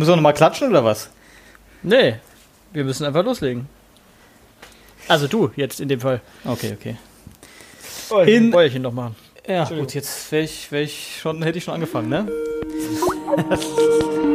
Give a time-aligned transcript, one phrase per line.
[0.00, 1.10] Müssen wir nochmal klatschen oder was?
[1.82, 2.14] Nee,
[2.72, 3.68] wir müssen einfach loslegen.
[5.08, 6.22] Also du jetzt in dem Fall.
[6.42, 6.96] Okay, okay.
[8.08, 9.14] Oh, ich in Bäuerchen noch machen.
[9.46, 12.26] Ja, gut, jetzt wäre ich, wär ich schon, hätte ich schon angefangen, ne?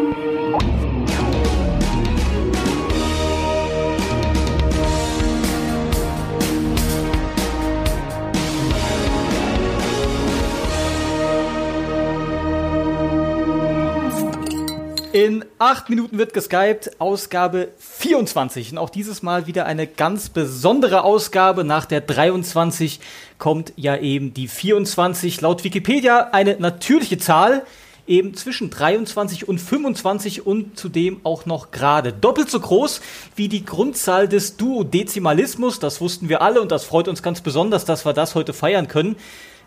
[15.16, 18.74] In acht Minuten wird geskypt, Ausgabe 24.
[18.74, 21.64] Und auch dieses Mal wieder eine ganz besondere Ausgabe.
[21.64, 23.00] Nach der 23
[23.38, 25.40] kommt ja eben die 24.
[25.40, 27.66] Laut Wikipedia eine natürliche Zahl,
[28.06, 32.12] eben zwischen 23 und 25 und zudem auch noch gerade.
[32.12, 33.00] Doppelt so groß
[33.38, 35.80] wie die Grundzahl des Duodezimalismus.
[35.80, 38.90] Das wussten wir alle und das freut uns ganz besonders, dass wir das heute feiern
[38.90, 39.16] können.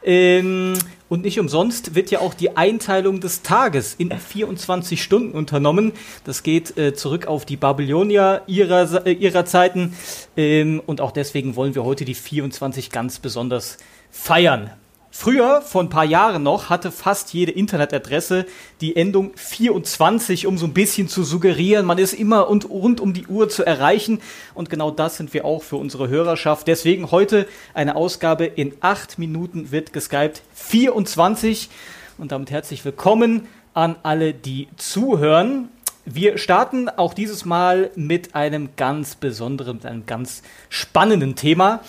[0.03, 0.75] Ähm,
[1.09, 5.93] und nicht umsonst wird ja auch die Einteilung des Tages in 24 Stunden unternommen.
[6.25, 9.95] Das geht äh, zurück auf die Babylonier ihrer, äh, ihrer Zeiten.
[10.37, 13.79] Ähm, und auch deswegen wollen wir heute die 24 ganz besonders
[14.11, 14.71] feiern.
[15.11, 18.45] Früher, vor ein paar Jahren noch, hatte fast jede Internetadresse
[18.83, 23.15] die Endung 24, um so ein bisschen zu suggerieren, man ist immer und rund um
[23.15, 24.21] die Uhr zu erreichen.
[24.55, 26.69] Und genau das sind wir auch für unsere Hörerschaft.
[26.69, 31.71] Deswegen heute eine Ausgabe in acht Minuten wird geskypt 24.
[32.19, 35.71] Und damit herzlich willkommen an alle, die zuhören.
[36.05, 41.81] Wir starten auch dieses Mal mit einem ganz besonderen, mit einem ganz spannenden Thema.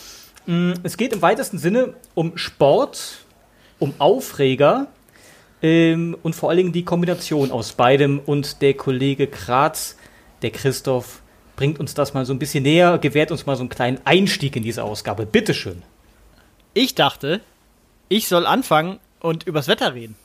[0.45, 3.25] Mm, es geht im weitesten Sinne um Sport,
[3.79, 4.87] um Aufreger
[5.61, 8.19] ähm, und vor allen Dingen die Kombination aus beidem.
[8.19, 9.97] Und der Kollege Kratz,
[10.41, 11.21] der Christoph,
[11.55, 14.55] bringt uns das mal so ein bisschen näher, gewährt uns mal so einen kleinen Einstieg
[14.55, 15.25] in diese Ausgabe.
[15.25, 15.83] Bitteschön.
[16.73, 17.41] Ich dachte,
[18.07, 20.15] ich soll anfangen und übers Wetter reden.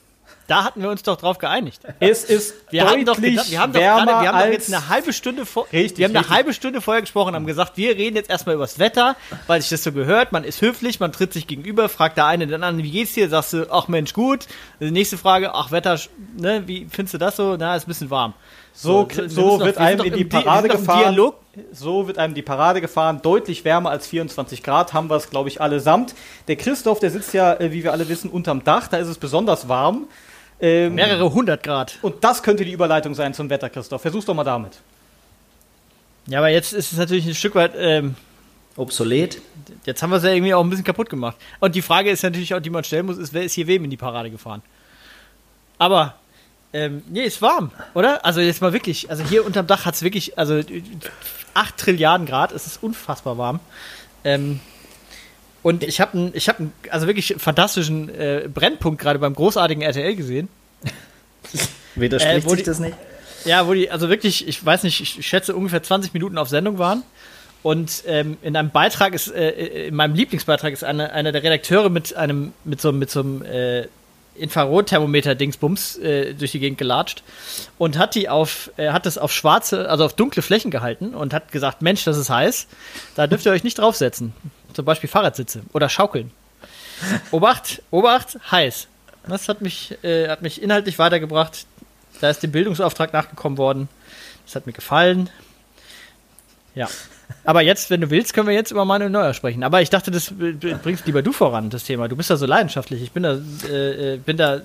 [0.47, 1.81] Da hatten wir uns doch drauf geeinigt.
[2.01, 4.89] Es ist wir deutlich doch gedacht, wir haben doch gerade, wir haben doch jetzt eine
[4.89, 6.31] halbe Stunde vor, richtig, wir haben richtig.
[6.31, 9.71] eine halbe Stunde vorher gesprochen, haben gesagt, wir reden jetzt erstmal übers Wetter, weil sich
[9.71, 10.33] das so gehört.
[10.33, 13.29] Man ist höflich, man tritt sich gegenüber, fragt der eine den anderen, wie geht's dir?
[13.29, 14.47] Sagst du, ach Mensch, gut.
[14.81, 15.99] Die nächste Frage, ach Wetter,
[16.37, 17.57] ne, wie findest du das so?
[17.59, 18.35] Na, ist ein bisschen warm.
[18.77, 21.17] So, so, so wird einem in die Parade gefahren.
[21.73, 23.21] So wird einem die Parade gefahren.
[23.23, 26.17] Deutlich wärmer als 24 Grad haben wir es, glaube ich, allesamt.
[26.49, 28.89] Der Christoph, der sitzt ja, äh, wie wir alle wissen, unterm Dach.
[28.89, 30.09] Da ist es besonders warm.
[30.61, 31.99] Ähm, Mehrere hundert Grad.
[32.03, 34.03] Und das könnte die Überleitung sein zum Wetter, Christoph.
[34.03, 34.81] Versuch's doch mal damit.
[36.27, 38.15] Ja, aber jetzt ist es natürlich ein Stück weit ähm,
[38.77, 39.41] obsolet.
[39.85, 41.37] Jetzt haben wir es ja irgendwie auch ein bisschen kaputt gemacht.
[41.61, 43.85] Und die Frage ist natürlich auch, die man stellen muss, ist, wer ist hier wem
[43.85, 44.63] in die Parade gefahren?
[45.79, 46.15] Aber,
[46.73, 48.25] ähm, nee, ist warm, oder?
[48.25, 50.63] Also jetzt mal wirklich, also hier unterm Dach hat es wirklich, also
[51.53, 53.61] 8 Trilliarden Grad, es ist unfassbar warm.
[54.25, 54.61] Ähm,
[55.65, 60.15] und ich habe einen, ich habe also wirklich fantastischen äh, Brennpunkt gerade beim großartigen RTL
[60.15, 60.49] gesehen.
[61.95, 62.95] Widerspricht äh, sich die, das nicht?
[63.47, 66.77] Ja, wo die, also wirklich, ich weiß nicht, ich schätze ungefähr 20 Minuten auf Sendung
[66.77, 67.03] waren.
[67.63, 71.43] Und ähm, in einem Beitrag ist, äh, äh, in meinem Lieblingsbeitrag ist eine, einer der
[71.43, 73.89] Redakteure mit einem, mit so, mit so einem äh,
[74.37, 77.23] Infrarotthermometer-Dingsbums äh, durch die Gegend gelatscht
[77.79, 81.33] und hat die auf, er hat das auf schwarze, also auf dunkle Flächen gehalten und
[81.33, 82.67] hat gesagt, Mensch, das ist heiß,
[83.15, 84.33] da dürft ihr euch nicht draufsetzen.
[84.73, 86.31] Zum Beispiel Fahrradsitze oder Schaukeln.
[87.31, 88.89] Obacht, Obacht, heiß.
[89.27, 91.67] Das hat mich, äh, hat mich inhaltlich weitergebracht.
[92.21, 93.89] Da ist dem Bildungsauftrag nachgekommen worden.
[94.45, 95.31] Das hat mir gefallen.
[96.75, 96.89] Ja.
[97.45, 99.63] Aber jetzt, wenn du willst, können wir jetzt über Manuel Neuer sprechen.
[99.63, 100.33] Aber ich dachte, das
[100.83, 102.09] bringst lieber du voran, das Thema.
[102.09, 103.03] Du bist da so leidenschaftlich.
[103.03, 104.61] Ich bin da, äh, äh bin da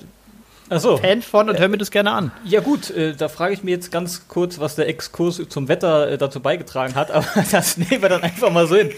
[0.78, 0.98] so.
[0.98, 2.32] Fan von und hör mir das gerne an.
[2.44, 6.12] Ja gut, äh, da frage ich mir jetzt ganz kurz, was der Exkurs zum Wetter
[6.12, 8.92] äh, dazu beigetragen hat, aber das nehmen wir dann einfach mal so hin.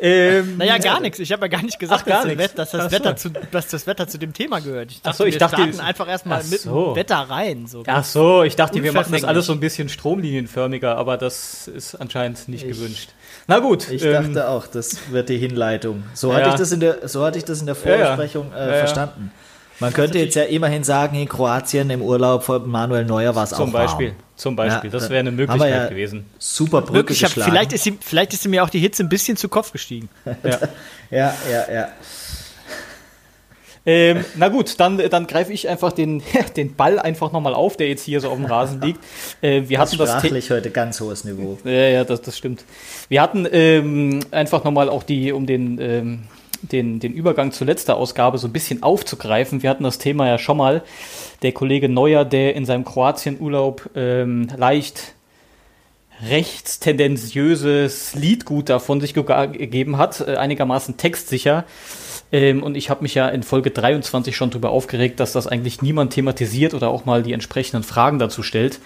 [0.00, 1.18] Ähm, naja, gar nichts.
[1.18, 3.86] Ich habe ja gar nicht gesagt, Ach, gar dass, dass, das Wetter zu, dass das
[3.86, 4.90] Wetter zu dem Thema gehört.
[4.90, 6.50] Ich dachte, Ach so, ich wir dachte, starten einfach erstmal so.
[6.50, 7.66] mit dem Wetter rein.
[7.66, 11.68] So Ach so, ich dachte, wir machen das alles so ein bisschen stromlinienförmiger, aber das
[11.68, 13.10] ist anscheinend nicht ich, gewünscht.
[13.46, 13.90] Na gut.
[13.90, 16.04] Ich ähm, dachte auch, das wird die Hinleitung.
[16.14, 16.38] So, ja.
[16.38, 18.72] hatte, ich das in der, so hatte ich das in der Vorbesprechung ja, ja.
[18.72, 19.32] Äh, verstanden.
[19.80, 23.52] Man könnte jetzt ja immerhin sagen, in Kroatien im Urlaub von Manuel Neuer war es
[23.52, 24.16] auch Zum Beispiel, warm.
[24.36, 24.90] zum Beispiel.
[24.90, 26.26] Ja, das wäre eine Möglichkeit ja gewesen.
[26.38, 29.48] Super Brücke Hab, vielleicht, ist ihm, vielleicht ist mir auch die Hitze ein bisschen zu
[29.48, 30.08] Kopf gestiegen.
[30.42, 30.58] ja,
[31.10, 31.72] ja, ja.
[31.72, 31.88] ja.
[33.86, 36.22] Ähm, na gut, dann, dann greife ich einfach den,
[36.56, 39.00] den Ball einfach nochmal auf, der jetzt hier so auf dem Rasen liegt.
[39.42, 41.58] Äh, wir das hatten das sprachlich heute ganz hohes Niveau.
[41.64, 42.64] Ja, ja, das, das stimmt.
[43.08, 46.22] Wir hatten ähm, einfach nochmal auch die, um den ähm,
[46.68, 49.62] den, den Übergang zur letzten Ausgabe so ein bisschen aufzugreifen.
[49.62, 50.82] Wir hatten das Thema ja schon mal.
[51.42, 55.14] Der Kollege Neuer, der in seinem Kroatienurlaub ähm, leicht
[56.22, 61.64] rechtstendenziöses Liedgut davon sich gegeben hat, äh, einigermaßen textsicher.
[62.32, 65.82] Ähm, und ich habe mich ja in Folge 23 schon darüber aufgeregt, dass das eigentlich
[65.82, 68.80] niemand thematisiert oder auch mal die entsprechenden Fragen dazu stellt.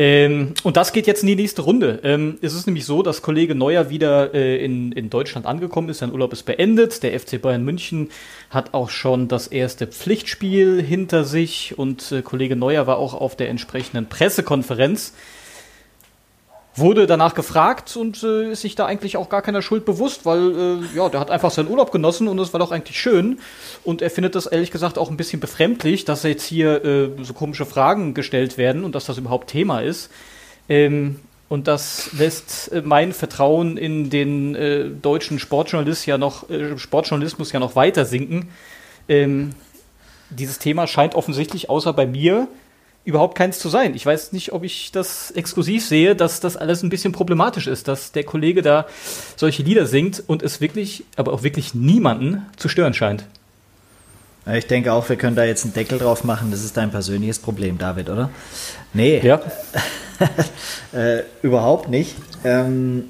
[0.00, 1.98] Ähm, und das geht jetzt in die nächste Runde.
[2.04, 5.98] Ähm, es ist nämlich so, dass Kollege Neuer wieder äh, in, in Deutschland angekommen ist.
[5.98, 7.02] Sein Urlaub ist beendet.
[7.02, 8.10] Der FC Bayern München
[8.48, 13.34] hat auch schon das erste Pflichtspiel hinter sich und äh, Kollege Neuer war auch auf
[13.34, 15.14] der entsprechenden Pressekonferenz
[16.78, 20.82] wurde danach gefragt und äh, ist sich da eigentlich auch gar keiner Schuld bewusst, weil
[20.92, 23.38] äh, ja, der hat einfach seinen Urlaub genossen und es war doch eigentlich schön.
[23.84, 27.34] Und er findet das ehrlich gesagt auch ein bisschen befremdlich, dass jetzt hier äh, so
[27.34, 30.10] komische Fragen gestellt werden und dass das überhaupt Thema ist.
[30.68, 36.76] Ähm, und das lässt äh, mein Vertrauen in den äh, deutschen Sportjournalist ja noch, äh,
[36.76, 38.48] Sportjournalismus ja noch weiter sinken.
[39.08, 39.54] Ähm,
[40.30, 42.48] dieses Thema scheint offensichtlich außer bei mir
[43.08, 43.94] überhaupt keins zu sein.
[43.94, 47.88] Ich weiß nicht, ob ich das exklusiv sehe, dass das alles ein bisschen problematisch ist,
[47.88, 48.86] dass der Kollege da
[49.34, 53.24] solche Lieder singt und es wirklich, aber auch wirklich niemanden zu stören scheint.
[54.52, 56.50] Ich denke auch, wir können da jetzt einen Deckel drauf machen.
[56.50, 58.28] Das ist dein persönliches Problem, David, oder?
[58.92, 59.20] Nee.
[59.22, 59.40] Ja.
[60.92, 62.14] äh, überhaupt nicht.
[62.44, 63.04] Ähm,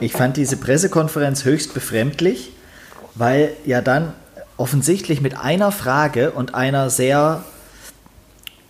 [0.00, 2.50] ich fand diese Pressekonferenz höchst befremdlich,
[3.14, 4.12] weil ja dann
[4.56, 7.44] offensichtlich mit einer Frage und einer sehr,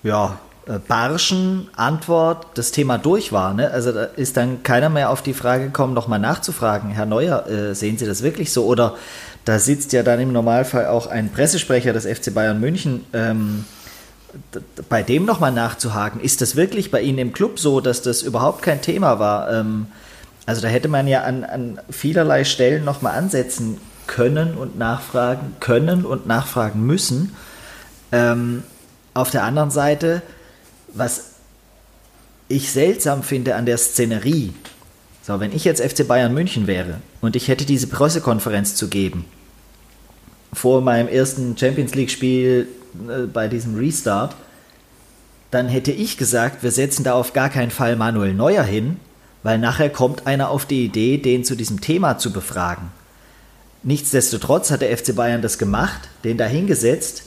[0.02, 0.38] ja,
[0.78, 3.54] barschen Antwort das Thema durch war.
[3.54, 3.70] Ne?
[3.70, 7.74] Also da ist dann keiner mehr auf die Frage gekommen, nochmal nachzufragen, Herr Neuer, äh,
[7.74, 8.66] sehen Sie das wirklich so?
[8.66, 8.96] Oder
[9.44, 13.04] da sitzt ja dann im Normalfall auch ein Pressesprecher des FC Bayern München.
[13.12, 13.64] Ähm,
[14.88, 18.62] bei dem nochmal nachzuhaken, ist das wirklich bei Ihnen im Club so, dass das überhaupt
[18.62, 19.52] kein Thema war?
[19.52, 19.86] Ähm,
[20.46, 26.04] also da hätte man ja an, an vielerlei Stellen nochmal ansetzen können und nachfragen können
[26.04, 27.34] und nachfragen müssen.
[28.12, 28.62] Ähm,
[29.14, 30.22] auf der anderen Seite
[30.94, 31.32] was
[32.48, 34.52] ich seltsam finde an der Szenerie,
[35.22, 39.24] so, wenn ich jetzt FC Bayern München wäre und ich hätte diese Pressekonferenz zu geben,
[40.52, 42.66] vor meinem ersten Champions League-Spiel
[43.08, 44.34] äh, bei diesem Restart,
[45.50, 48.96] dann hätte ich gesagt, wir setzen da auf gar keinen Fall Manuel Neuer hin,
[49.42, 52.90] weil nachher kommt einer auf die Idee, den zu diesem Thema zu befragen.
[53.82, 57.24] Nichtsdestotrotz hat der FC Bayern das gemacht, den da hingesetzt,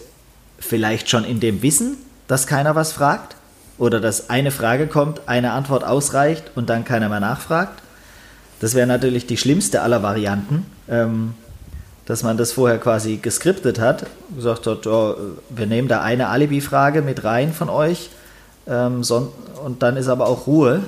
[0.60, 3.36] vielleicht schon in dem Wissen, dass keiner was fragt,
[3.78, 7.82] oder dass eine Frage kommt, eine Antwort ausreicht und dann keiner mehr nachfragt.
[8.60, 11.34] Das wäre natürlich die schlimmste aller Varianten, ähm,
[12.06, 14.06] dass man das vorher quasi geskriptet hat,
[14.36, 15.16] gesagt hat, oh,
[15.50, 18.10] wir nehmen da eine Alibi-Frage mit rein von euch
[18.68, 19.04] ähm,
[19.64, 20.84] und dann ist aber auch Ruhe.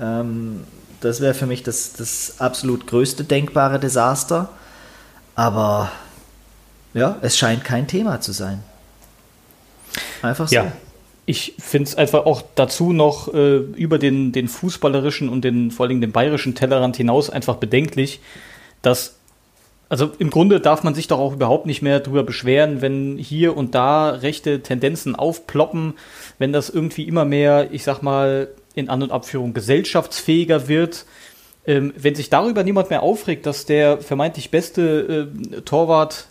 [0.00, 0.64] Ähm,
[1.00, 4.48] das wäre für mich das, das absolut größte denkbare Desaster.
[5.34, 5.90] Aber
[6.94, 8.62] ja, es scheint kein Thema zu sein.
[10.22, 10.54] Einfach so.
[10.54, 10.72] Ja,
[11.24, 15.86] ich finde es einfach auch dazu noch äh, über den, den fußballerischen und den vor
[15.86, 18.20] allem den bayerischen Tellerrand hinaus einfach bedenklich,
[18.82, 19.16] dass
[19.88, 23.54] also im Grunde darf man sich doch auch überhaupt nicht mehr darüber beschweren, wenn hier
[23.54, 25.92] und da rechte Tendenzen aufploppen,
[26.38, 31.04] wenn das irgendwie immer mehr, ich sag mal, in An- und Abführung gesellschaftsfähiger wird.
[31.66, 36.26] Ähm, wenn sich darüber niemand mehr aufregt, dass der vermeintlich beste äh, Torwart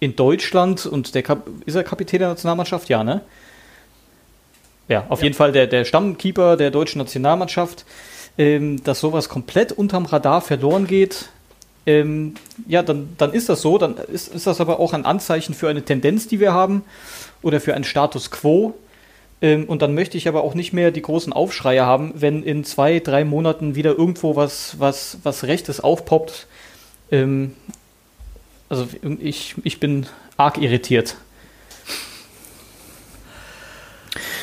[0.00, 3.20] in Deutschland und der Kap ist er Kapitän der Nationalmannschaft, ja, ne?
[4.90, 5.24] Ja, auf ja.
[5.24, 7.84] jeden Fall der, der Stammkeeper der deutschen Nationalmannschaft,
[8.36, 11.28] ähm, dass sowas komplett unterm Radar verloren geht.
[11.86, 12.34] Ähm,
[12.66, 13.78] ja, dann, dann ist das so.
[13.78, 16.82] Dann ist, ist das aber auch ein Anzeichen für eine Tendenz, die wir haben
[17.40, 18.74] oder für einen Status quo.
[19.40, 22.64] Ähm, und dann möchte ich aber auch nicht mehr die großen Aufschreie haben, wenn in
[22.64, 26.48] zwei, drei Monaten wieder irgendwo was, was, was Rechtes aufpoppt.
[27.12, 27.54] Ähm,
[28.68, 28.88] also
[29.20, 31.16] ich, ich bin arg irritiert.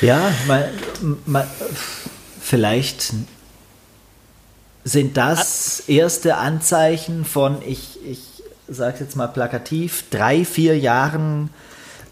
[0.01, 0.71] Ja, mal,
[1.25, 1.47] mal,
[2.39, 3.13] vielleicht
[4.83, 11.49] sind das erste Anzeichen von, ich, ich sage jetzt mal plakativ, drei, vier Jahren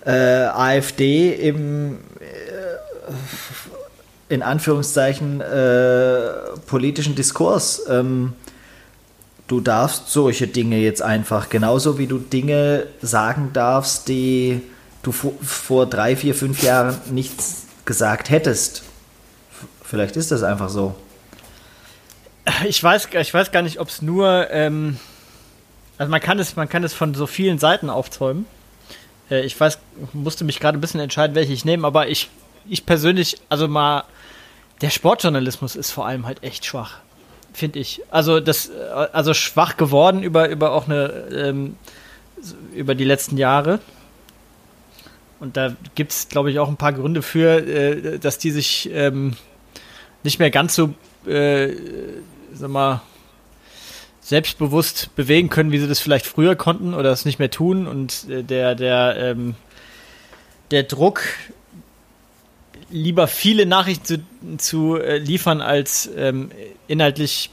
[0.06, 6.30] äh, AfD im, äh, in Anführungszeichen, äh,
[6.68, 7.84] politischen Diskurs.
[7.90, 8.34] Ähm,
[9.48, 14.62] du darfst solche Dinge jetzt einfach, genauso wie du Dinge sagen darfst, die
[15.06, 17.34] du vor, vor drei, vier, fünf Jahren nicht
[17.86, 18.84] gesagt hättest.
[19.84, 20.96] Vielleicht ist das einfach so.
[22.68, 25.00] Ich weiß, ich weiß gar nicht, ob es nur, ähm,
[25.98, 28.46] also man kann es, man kann es von so vielen Seiten aufzäumen.
[29.30, 29.80] Äh, ich weiß,
[30.14, 32.30] musste mich gerade ein bisschen entscheiden, welche ich nehme, aber ich,
[32.68, 34.04] ich persönlich, also mal,
[34.82, 37.00] der Sportjournalismus ist vor allem halt echt schwach,
[37.54, 38.02] finde ich.
[38.12, 41.78] Also das, äh, also schwach geworden über über auch eine ähm,
[42.74, 43.80] über die letzten Jahre.
[45.46, 48.90] Und da gibt es, glaube ich, auch ein paar Gründe für, äh, dass die sich
[48.92, 49.36] ähm,
[50.24, 50.96] nicht mehr ganz so,
[51.28, 51.70] äh,
[52.52, 53.04] sag mal,
[54.22, 57.86] selbstbewusst bewegen können, wie sie das vielleicht früher konnten oder es nicht mehr tun.
[57.86, 59.54] Und äh, der, der, ähm,
[60.72, 61.22] der Druck
[62.90, 64.26] lieber viele Nachrichten
[64.58, 66.50] zu, zu äh, liefern als ähm,
[66.88, 67.52] inhaltlich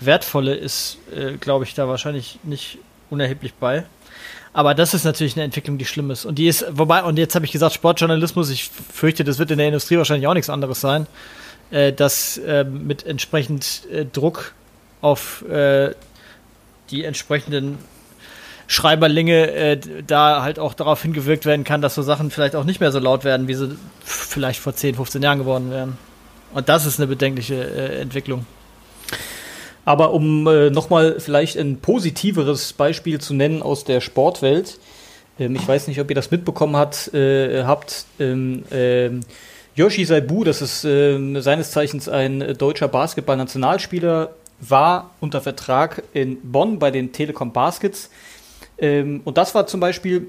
[0.00, 2.78] wertvolle ist, äh, glaube ich, da wahrscheinlich nicht
[3.10, 3.84] unerheblich bei.
[4.52, 6.24] Aber das ist natürlich eine Entwicklung, die schlimm ist.
[6.24, 9.58] Und die ist, wobei, und jetzt habe ich gesagt, Sportjournalismus, ich fürchte, das wird in
[9.58, 11.06] der Industrie wahrscheinlich auch nichts anderes sein,
[11.70, 14.52] äh, dass äh, mit entsprechend äh, Druck
[15.00, 15.94] auf äh,
[16.90, 17.78] die entsprechenden
[18.66, 22.80] Schreiberlinge äh, da halt auch darauf hingewirkt werden kann, dass so Sachen vielleicht auch nicht
[22.80, 25.98] mehr so laut werden, wie sie vielleicht vor 10, 15 Jahren geworden wären.
[26.52, 28.46] Und das ist eine bedenkliche äh, Entwicklung.
[29.84, 34.78] Aber um äh, nochmal vielleicht ein positiveres Beispiel zu nennen aus der Sportwelt,
[35.38, 39.10] ähm, ich weiß nicht, ob ihr das mitbekommen hat, äh, habt, ähm, äh,
[39.74, 46.78] Yoshi Saibu, das ist ähm, seines Zeichens ein deutscher Basketball-Nationalspieler, war unter Vertrag in Bonn
[46.78, 48.10] bei den Telekom Baskets.
[48.78, 50.28] Ähm, und das war zum Beispiel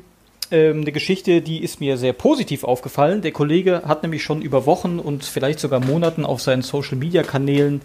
[0.50, 3.22] ähm, eine Geschichte, die ist mir sehr positiv aufgefallen.
[3.22, 7.82] Der Kollege hat nämlich schon über Wochen und vielleicht sogar Monaten auf seinen Social-Media-Kanälen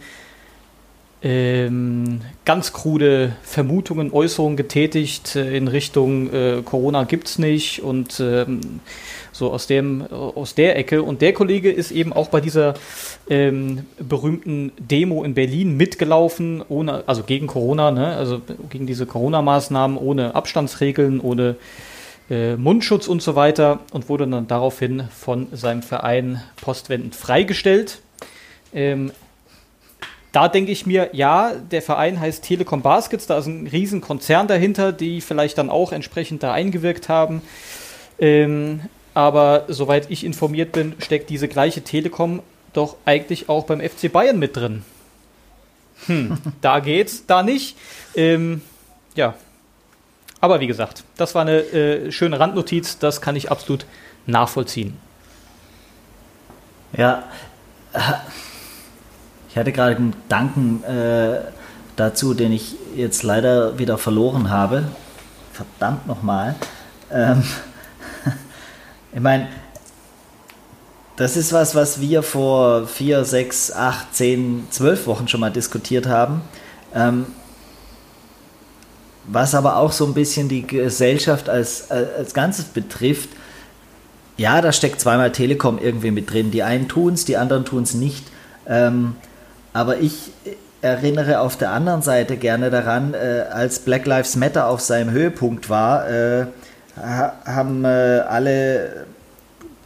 [1.20, 8.80] ähm, ganz krude Vermutungen, Äußerungen getätigt äh, in Richtung äh, Corona gibt's nicht und ähm,
[9.32, 12.74] so aus dem aus der Ecke und der Kollege ist eben auch bei dieser
[13.28, 18.16] ähm, berühmten Demo in Berlin mitgelaufen, ohne also gegen Corona, ne?
[18.16, 21.56] also gegen diese Corona-Maßnahmen, ohne Abstandsregeln, ohne
[22.30, 28.00] äh, Mundschutz und so weiter und wurde dann daraufhin von seinem Verein postwendend freigestellt.
[28.72, 29.12] Ähm,
[30.32, 34.46] da denke ich mir, ja, der Verein heißt Telekom Baskets, da ist ein riesen Konzern
[34.46, 37.42] dahinter, die vielleicht dann auch entsprechend da eingewirkt haben.
[38.18, 38.80] Ähm,
[39.14, 42.42] aber soweit ich informiert bin, steckt diese gleiche Telekom
[42.72, 44.84] doch eigentlich auch beim FC Bayern mit drin.
[46.06, 47.76] Hm, da geht's, da nicht.
[48.14, 48.62] Ähm,
[49.14, 49.34] ja.
[50.40, 53.86] Aber wie gesagt, das war eine äh, schöne Randnotiz, das kann ich absolut
[54.26, 54.96] nachvollziehen.
[56.96, 57.24] Ja,
[59.58, 61.40] hatte gerade einen Gedanken äh,
[61.96, 64.84] dazu, den ich jetzt leider wieder verloren habe.
[65.52, 66.54] Verdammt nochmal.
[67.12, 67.42] Ähm,
[69.12, 69.48] ich meine,
[71.16, 76.06] das ist was, was wir vor vier, sechs, acht, zehn, zwölf Wochen schon mal diskutiert
[76.06, 76.42] haben.
[76.94, 77.26] Ähm,
[79.26, 83.28] was aber auch so ein bisschen die Gesellschaft als, als Ganzes betrifft.
[84.36, 86.50] Ja, da steckt zweimal Telekom irgendwie mit drin.
[86.50, 88.24] Die einen tun es, die anderen tun es nicht.
[88.66, 89.16] Ähm,
[89.72, 90.32] aber ich
[90.80, 95.68] erinnere auf der anderen Seite gerne daran, äh, als Black Lives Matter auf seinem Höhepunkt
[95.68, 96.46] war, äh,
[97.00, 97.88] haben äh,
[98.28, 99.06] alle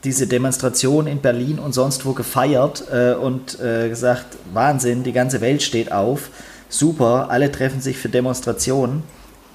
[0.05, 5.41] diese Demonstration in Berlin und sonst wo gefeiert äh, und äh, gesagt, Wahnsinn, die ganze
[5.41, 6.31] Welt steht auf,
[6.69, 9.05] super, alle treffen sich für Demonstrationen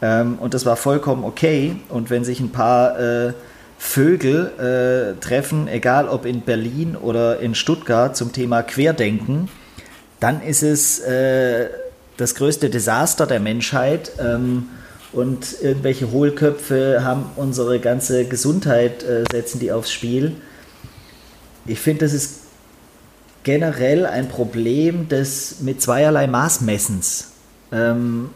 [0.01, 1.75] ähm, und das war vollkommen okay.
[1.89, 3.33] Und wenn sich ein paar äh,
[3.79, 9.49] Vögel treffen, egal ob in Berlin oder in Stuttgart zum Thema Querdenken,
[10.19, 11.69] dann ist es äh,
[12.17, 14.11] das größte Desaster der Menschheit.
[14.19, 14.69] Ähm,
[15.13, 20.33] und irgendwelche Hohlköpfe haben unsere ganze Gesundheit, äh, setzen die aufs Spiel.
[21.65, 22.41] Ich finde, das ist
[23.43, 27.31] generell ein Problem des mit zweierlei Maßmessens.
[27.71, 28.29] Ähm,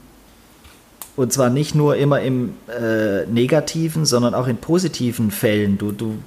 [1.17, 5.77] und zwar nicht nur immer im äh, negativen, sondern auch in positiven Fällen.
[5.77, 6.17] Du, du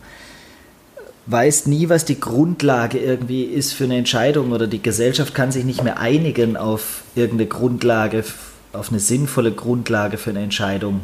[1.27, 5.65] weißt nie, was die Grundlage irgendwie ist für eine Entscheidung oder die Gesellschaft kann sich
[5.65, 8.25] nicht mehr einigen auf irgendeine Grundlage,
[8.73, 11.01] auf eine sinnvolle Grundlage für eine Entscheidung.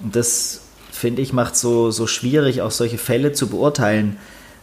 [0.00, 4.16] Und das, finde ich, macht so, so schwierig, auch solche Fälle zu beurteilen.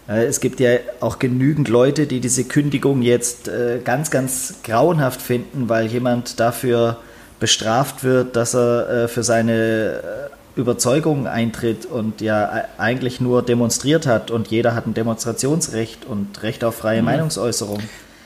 [0.10, 5.22] Äh, es gibt ja auch genügend Leute, die diese Kündigung jetzt äh, ganz, ganz grauenhaft
[5.22, 6.98] finden, weil jemand dafür
[7.39, 14.31] bestraft wird, dass er äh, für seine Überzeugung eintritt und ja eigentlich nur demonstriert hat
[14.31, 17.05] und jeder hat ein Demonstrationsrecht und Recht auf freie mhm.
[17.05, 17.81] Meinungsäußerung.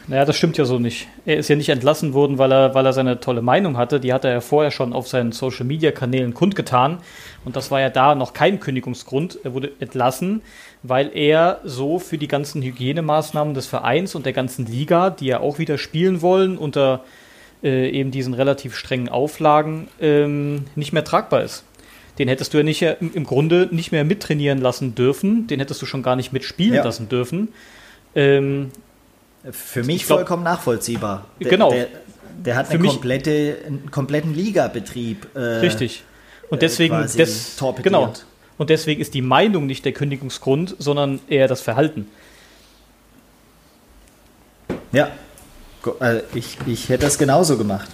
[0.08, 1.08] Naja, das stimmt ja so nicht.
[1.26, 4.00] Er ist ja nicht entlassen worden, weil er, weil er seine tolle Meinung hatte.
[4.00, 6.98] Die hat er ja vorher schon auf seinen Social Media Kanälen kundgetan.
[7.46, 9.38] Und das war ja da noch kein Kündigungsgrund.
[9.44, 10.42] Er wurde entlassen,
[10.82, 15.42] weil er so für die ganzen Hygienemaßnahmen des Vereins und der ganzen Liga, die ja
[15.42, 17.04] auch wieder spielen wollen, unter
[17.62, 21.66] äh, eben diesen relativ strengen Auflagen, ähm, nicht mehr tragbar ist
[22.20, 25.86] den hättest du ja nicht im Grunde nicht mehr mittrainieren lassen dürfen, den hättest du
[25.86, 26.84] schon gar nicht mitspielen ja.
[26.84, 27.48] lassen dürfen.
[28.14, 28.72] Ähm,
[29.52, 31.26] Für mich glaub, vollkommen nachvollziehbar.
[31.40, 31.72] Der, genau.
[31.72, 31.88] Der,
[32.46, 35.28] der hat eine komplette, einen kompletten Ligabetrieb.
[35.34, 36.04] Äh, richtig.
[36.50, 38.14] Und deswegen, äh, des, genau.
[38.58, 42.08] Und deswegen ist die Meinung nicht der Kündigungsgrund, sondern eher das Verhalten.
[44.92, 45.12] Ja,
[46.00, 47.90] also ich, ich hätte das genauso gemacht.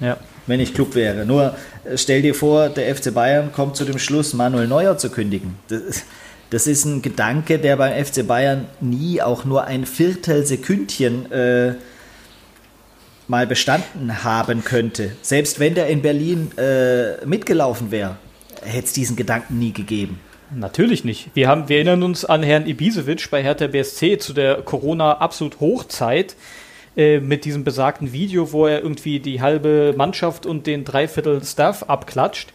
[0.00, 1.24] Ja wenn ich Club wäre.
[1.24, 5.10] Nur äh, stell dir vor, der FC Bayern kommt zu dem Schluss, Manuel Neuer zu
[5.10, 5.54] kündigen.
[5.68, 6.04] Das,
[6.50, 11.74] Das ist ein Gedanke, der beim FC Bayern nie auch nur ein Viertelsekündchen äh,
[13.26, 15.12] mal bestanden haben könnte.
[15.20, 18.16] Selbst wenn der in Berlin äh, mitgelaufen wäre,
[18.62, 20.20] hätte es diesen Gedanken nie gegeben.
[20.50, 21.28] Natürlich nicht.
[21.34, 26.34] Wir, haben, wir erinnern uns an Herrn Ibisevic bei Hertha BSC zu der Corona-Absolut-Hochzeit
[26.98, 31.84] äh, mit diesem besagten Video, wo er irgendwie die halbe Mannschaft und den Dreiviertel Staff
[31.84, 32.52] abklatscht.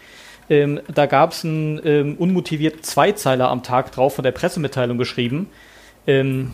[0.49, 5.49] Ähm, da gab es einen ähm, unmotivierten Zweizeiler am Tag drauf von der Pressemitteilung geschrieben.
[6.07, 6.51] Ähm,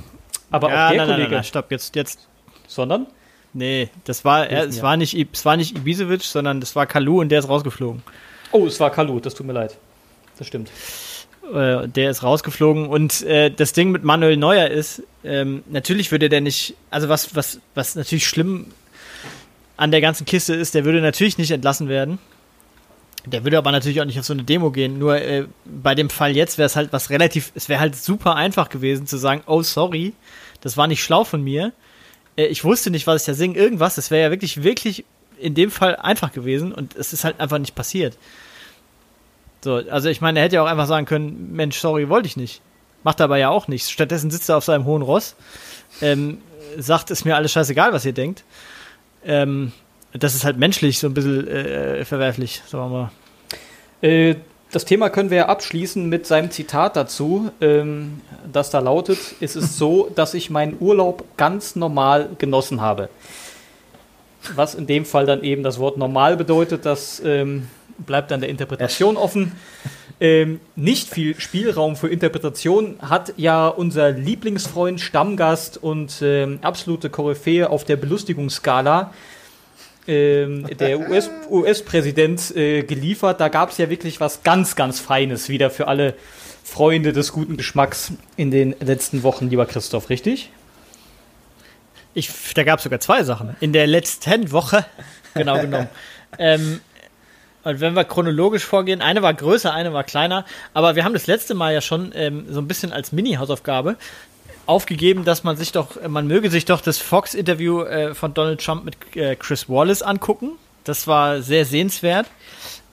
[0.52, 1.24] aber ja, auch der nein, Kollege.
[1.24, 2.28] nein, nein, stopp, jetzt, jetzt.
[2.68, 3.08] Sondern?
[3.54, 7.22] Nee, das war, er, es, war nicht, es war nicht Ibisevic, sondern das war Kalu
[7.22, 8.04] und der ist rausgeflogen.
[8.52, 9.76] Oh, es war Kalu, das tut mir leid.
[10.38, 10.70] Das stimmt.
[11.54, 16.30] Äh, der ist rausgeflogen und äh, das Ding mit Manuel Neuer ist, ähm, natürlich würde
[16.30, 18.68] der nicht, also was, was, was natürlich schlimm
[19.78, 22.20] an der ganzen Kiste ist, der würde natürlich nicht entlassen werden.
[23.26, 25.00] Der würde aber natürlich auch nicht auf so eine Demo gehen.
[25.00, 28.36] Nur äh, bei dem Fall jetzt wäre es halt was relativ, es wäre halt super
[28.36, 30.14] einfach gewesen zu sagen, oh sorry,
[30.62, 31.74] das war nicht schlau von mir.
[32.36, 33.96] Äh, ich wusste nicht, was ich da singe, irgendwas.
[33.96, 35.06] Das wäre ja wirklich, wirklich
[35.40, 38.18] in dem Fall einfach gewesen und es ist halt einfach nicht passiert.
[39.62, 42.38] So, also ich meine, er hätte ja auch einfach sagen können, Mensch, sorry, wollte ich
[42.38, 42.62] nicht.
[43.04, 43.90] Macht aber ja auch nichts.
[43.90, 45.36] Stattdessen sitzt er auf seinem hohen Ross,
[46.02, 46.40] ähm,
[46.78, 48.44] sagt, ist mir alles scheißegal, was ihr denkt.
[49.26, 49.72] Ähm,
[50.14, 53.12] das ist halt menschlich so ein bisschen äh, verwerflich, sagen wir mal.
[54.02, 54.36] Äh,
[54.72, 59.56] das Thema können wir ja abschließen mit seinem Zitat dazu, ähm, das da lautet: Es
[59.56, 63.10] ist so, dass ich meinen Urlaub ganz normal genossen habe.
[64.56, 67.68] Was in dem Fall dann eben das Wort normal bedeutet, das ähm,
[68.06, 69.54] bleibt dann der Interpretation offen.
[70.22, 77.70] Ähm, nicht viel Spielraum für Interpretation hat ja unser Lieblingsfreund, Stammgast und ähm, absolute Koryphäe
[77.70, 79.14] auf der Belustigungsskala,
[80.08, 83.40] ähm, der US-Präsident US äh, geliefert.
[83.40, 86.16] Da gab es ja wirklich was ganz, ganz Feines wieder für alle
[86.66, 90.52] Freunde des guten Geschmacks in den letzten Wochen, lieber Christoph, richtig?
[92.14, 93.56] Ich, da gab es sogar zwei Sachen.
[93.60, 94.86] In der letzten Woche,
[95.34, 95.90] genau genommen.
[96.38, 96.82] ähm,
[97.64, 101.28] und wenn wir chronologisch vorgehen, eine war größer, eine war kleiner, aber wir haben das
[101.28, 103.98] letzte Mal ja schon ähm, so ein bisschen als Mini-Hausaufgabe
[104.66, 108.86] aufgegeben, dass man sich doch, man möge sich doch das Fox-Interview äh, von Donald Trump
[108.86, 110.52] mit äh, Chris Wallace angucken.
[110.84, 112.28] Das war sehr sehenswert.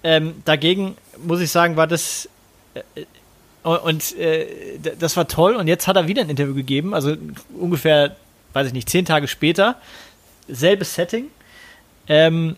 [0.03, 2.29] Ähm, dagegen muss ich sagen, war das
[2.75, 3.05] äh,
[3.63, 5.57] und äh, das war toll.
[5.57, 7.17] Und jetzt hat er wieder ein Interview gegeben, also
[7.59, 8.17] ungefähr,
[8.57, 9.77] weiß ich nicht, zehn Tage später,
[10.49, 11.27] selbes Setting.
[12.09, 12.57] Ähm,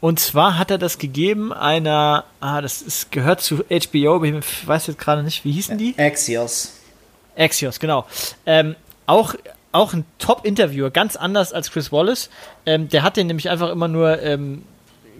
[0.00, 4.88] und zwar hat er das gegeben einer, ah, das ist, gehört zu HBO, ich weiß
[4.88, 5.94] jetzt gerade nicht, wie hießen die?
[5.96, 6.72] Axios.
[7.38, 8.06] Axios, genau.
[8.44, 8.74] Ähm,
[9.06, 9.36] auch,
[9.70, 12.28] auch ein Top-Interviewer, ganz anders als Chris Wallace.
[12.66, 14.64] Ähm, der hat den nämlich einfach immer nur ähm,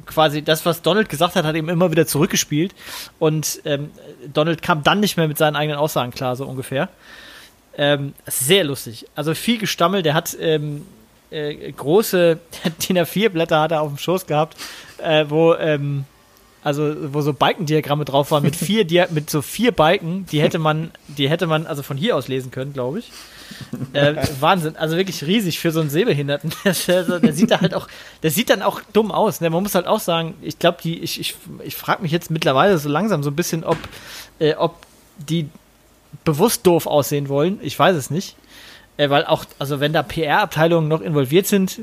[0.06, 2.74] quasi das, was Donald gesagt hat, hat ihm immer wieder zurückgespielt.
[3.20, 3.92] Und ähm,
[4.34, 6.88] Donald kam dann nicht mehr mit seinen eigenen Aussagen klar, so ungefähr.
[7.76, 9.06] Ähm, sehr lustig.
[9.14, 10.06] Also viel gestammelt.
[10.06, 10.86] Der hat ähm,
[11.30, 12.38] äh, große
[12.88, 14.56] DIN A4-Blätter hat er auf dem Schoß gehabt,
[14.98, 16.04] äh, wo ähm,
[16.62, 20.58] also wo so Balkendiagramme drauf waren mit vier Dia mit so vier Balken, die hätte
[20.58, 23.12] man, die hätte man also von hier aus lesen können, glaube ich.
[23.92, 26.52] Äh, Wahnsinn, also wirklich riesig für so einen Sehbehinderten.
[26.88, 27.86] der, der sieht da halt auch,
[28.24, 29.40] der sieht dann auch dumm aus.
[29.40, 29.48] Ne?
[29.48, 32.78] Man muss halt auch sagen, ich glaube, die, ich, ich, ich frage mich jetzt mittlerweile
[32.78, 33.78] so langsam so ein bisschen, ob,
[34.40, 34.74] äh, ob
[35.18, 35.48] die
[36.24, 37.58] bewusst doof aussehen wollen.
[37.62, 38.36] Ich weiß es nicht.
[38.96, 41.80] Äh, weil auch, also wenn da PR-Abteilungen noch involviert sind,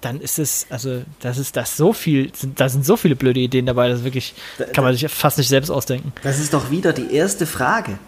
[0.00, 3.40] dann ist es, also das ist das so viel, sind, da sind so viele blöde
[3.40, 4.34] Ideen dabei, das wirklich,
[4.72, 6.12] kann man sich fast nicht selbst ausdenken.
[6.22, 7.98] Das ist doch wieder die erste Frage.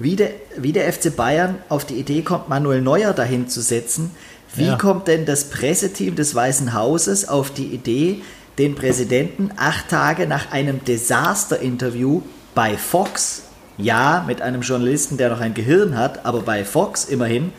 [0.00, 4.12] Wie der, wie der FC Bayern auf die Idee kommt, Manuel Neuer dahin zu setzen,
[4.54, 4.76] wie ja.
[4.76, 8.22] kommt denn das Presseteam des Weißen Hauses auf die Idee,
[8.58, 12.22] den Präsidenten acht Tage nach einem Desaster-Interview
[12.54, 13.42] bei Fox,
[13.78, 17.52] ja, mit einem Journalisten, der noch ein Gehirn hat, aber bei Fox immerhin,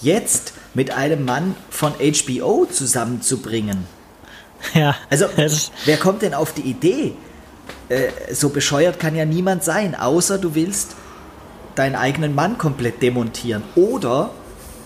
[0.00, 3.86] jetzt mit einem Mann von HBO zusammenzubringen.
[4.72, 4.96] Ja.
[5.10, 5.26] Also,
[5.84, 7.14] wer kommt denn auf die Idee?
[7.88, 10.96] Äh, so bescheuert kann ja niemand sein, außer du willst
[11.74, 13.62] deinen eigenen Mann komplett demontieren.
[13.74, 14.30] Oder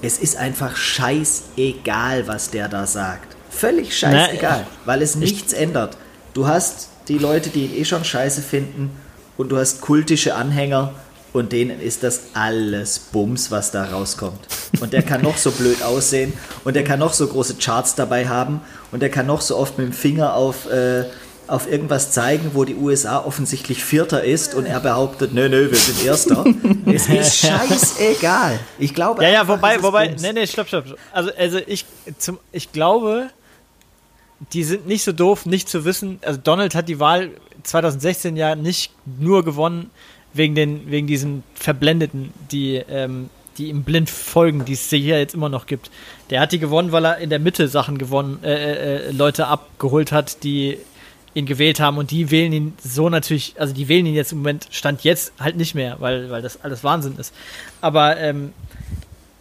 [0.03, 3.37] es ist einfach scheißegal, was der da sagt.
[3.51, 5.97] Völlig scheißegal, Na, weil es nichts ändert.
[6.35, 8.91] Du hast die Leute, die ihn eh schon scheiße finden,
[9.39, 10.93] und du hast kultische Anhänger
[11.33, 14.41] und denen ist das alles Bums, was da rauskommt.
[14.81, 16.33] Und der kann noch so blöd aussehen
[16.65, 18.61] und der kann noch so große Charts dabei haben
[18.93, 21.05] und der kann noch so oft mit dem Finger auf, äh,
[21.47, 25.79] auf irgendwas zeigen, wo die USA offensichtlich Vierter ist und er behauptet, nö, nö, wir
[25.79, 26.45] sind Erster.
[26.87, 28.59] es ist scheißegal.
[28.79, 29.23] Ich glaube.
[29.23, 30.85] Ja, ja, wobei, wobei, nee, nee, stopp, stopp.
[31.13, 31.87] Also, also ich,
[32.19, 33.31] zum, ich glaube,
[34.53, 36.19] die sind nicht so doof, nicht zu wissen.
[36.23, 37.31] Also Donald hat die Wahl
[37.65, 39.91] 2016 ja nicht nur gewonnen
[40.33, 45.35] wegen, den, wegen diesen Verblendeten, die, ähm, die ihm blind folgen, die es hier jetzt
[45.35, 45.91] immer noch gibt.
[46.31, 49.49] Der hat die gewonnen, weil er in der Mitte Sachen gewonnen, äh, äh, äh, Leute
[49.49, 50.79] abgeholt hat, die
[51.35, 54.39] ihn gewählt haben und die wählen ihn so natürlich, also die wählen ihn jetzt im
[54.39, 57.35] Moment, stand jetzt halt nicht mehr, weil, weil das alles Wahnsinn ist.
[57.81, 58.53] Aber ähm,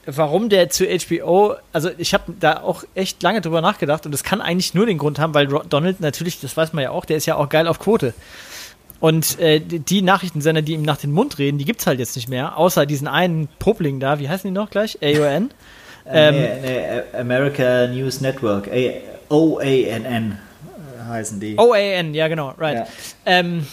[0.07, 4.23] warum der zu HBO, also ich habe da auch echt lange drüber nachgedacht und das
[4.23, 7.17] kann eigentlich nur den Grund haben, weil Donald natürlich, das weiß man ja auch, der
[7.17, 8.13] ist ja auch geil auf Quote.
[8.99, 12.29] Und äh, die Nachrichtensender, die ihm nach den Mund reden, die gibt's halt jetzt nicht
[12.29, 14.97] mehr, außer diesen einen Popling da, wie heißen die noch gleich?
[15.01, 15.51] AON?
[16.09, 18.69] Äh, ähm, nee, nee, America News Network,
[19.27, 20.39] OANN
[21.05, 21.57] heißen die.
[21.57, 22.77] OAN, ja genau, right.
[22.77, 22.87] Ja.
[23.25, 23.67] Ähm,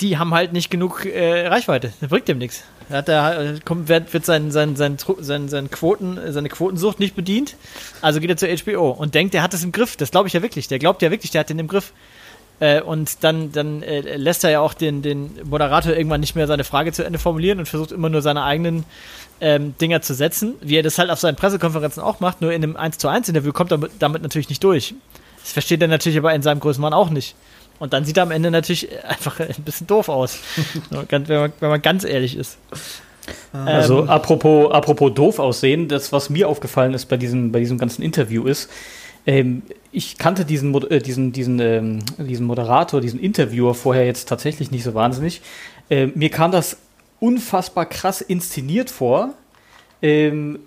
[0.00, 2.64] die haben halt nicht genug äh, Reichweite, das bringt dem nichts.
[2.90, 7.56] Hat er, kommt, wird, wird sein, sein, sein, sein, sein Quoten, seine Quotensucht nicht bedient,
[8.00, 9.96] also geht er zur HBO und denkt, der hat es im Griff.
[9.96, 10.68] Das glaube ich ja wirklich.
[10.68, 11.92] Der glaubt ja wirklich, der hat den im Griff.
[12.58, 16.46] Äh, und dann, dann äh, lässt er ja auch den, den Moderator irgendwann nicht mehr
[16.46, 18.84] seine Frage zu Ende formulieren und versucht immer nur seine eigenen
[19.40, 22.62] ähm, Dinger zu setzen, wie er das halt auf seinen Pressekonferenzen auch macht, nur in
[22.62, 24.94] einem 1 zu 1 Interview kommt er damit, damit natürlich nicht durch.
[25.42, 27.34] Das versteht er natürlich aber in seinem Größenmann auch nicht.
[27.78, 30.38] Und dann sieht er am Ende natürlich einfach ein bisschen doof aus,
[30.90, 32.58] wenn, man, wenn man ganz ehrlich ist.
[33.52, 37.78] Also ähm, apropos, apropos doof aussehen, das, was mir aufgefallen ist bei diesem, bei diesem
[37.78, 38.70] ganzen Interview ist,
[39.26, 44.70] ähm, ich kannte diesen, äh, diesen, diesen, ähm, diesen Moderator, diesen Interviewer vorher jetzt tatsächlich
[44.70, 45.40] nicht so wahnsinnig.
[45.90, 46.76] Ähm, mir kam das
[47.18, 49.34] unfassbar krass inszeniert vor.
[50.02, 50.60] Ähm,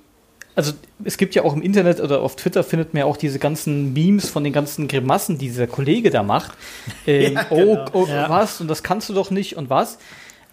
[0.60, 0.74] also
[1.06, 3.94] es gibt ja auch im Internet oder auf Twitter findet man ja auch diese ganzen
[3.94, 6.52] Memes von den ganzen Grimassen, die dieser Kollege da macht.
[7.08, 7.86] Ähm, ja, oh, genau.
[7.94, 8.30] oh, oh ja.
[8.30, 8.60] was?
[8.60, 10.00] Und das kannst du doch nicht und was?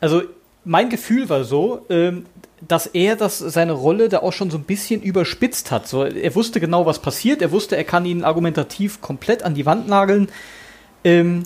[0.00, 0.22] Also
[0.64, 2.26] mein Gefühl war so, ähm,
[2.66, 5.88] dass er das, seine Rolle da auch schon so ein bisschen überspitzt hat.
[5.88, 7.42] So, er wusste genau, was passiert.
[7.42, 10.28] Er wusste, er kann ihn argumentativ komplett an die Wand nageln.
[11.02, 11.42] Ähm,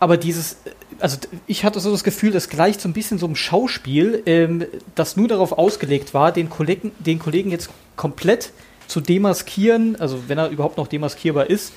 [0.00, 0.56] aber dieses,
[1.02, 4.64] also ich hatte so das Gefühl, das gleicht so ein bisschen so ein Schauspiel, ähm,
[4.94, 8.52] das nur darauf ausgelegt war, den Kollegen, den Kollegen jetzt komplett
[8.86, 11.72] zu demaskieren, also wenn er überhaupt noch demaskierbar ist.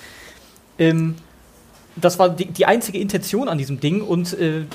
[0.77, 1.15] Ähm,
[1.95, 4.65] das war die, die, einzige Intention an diesem Ding und äh,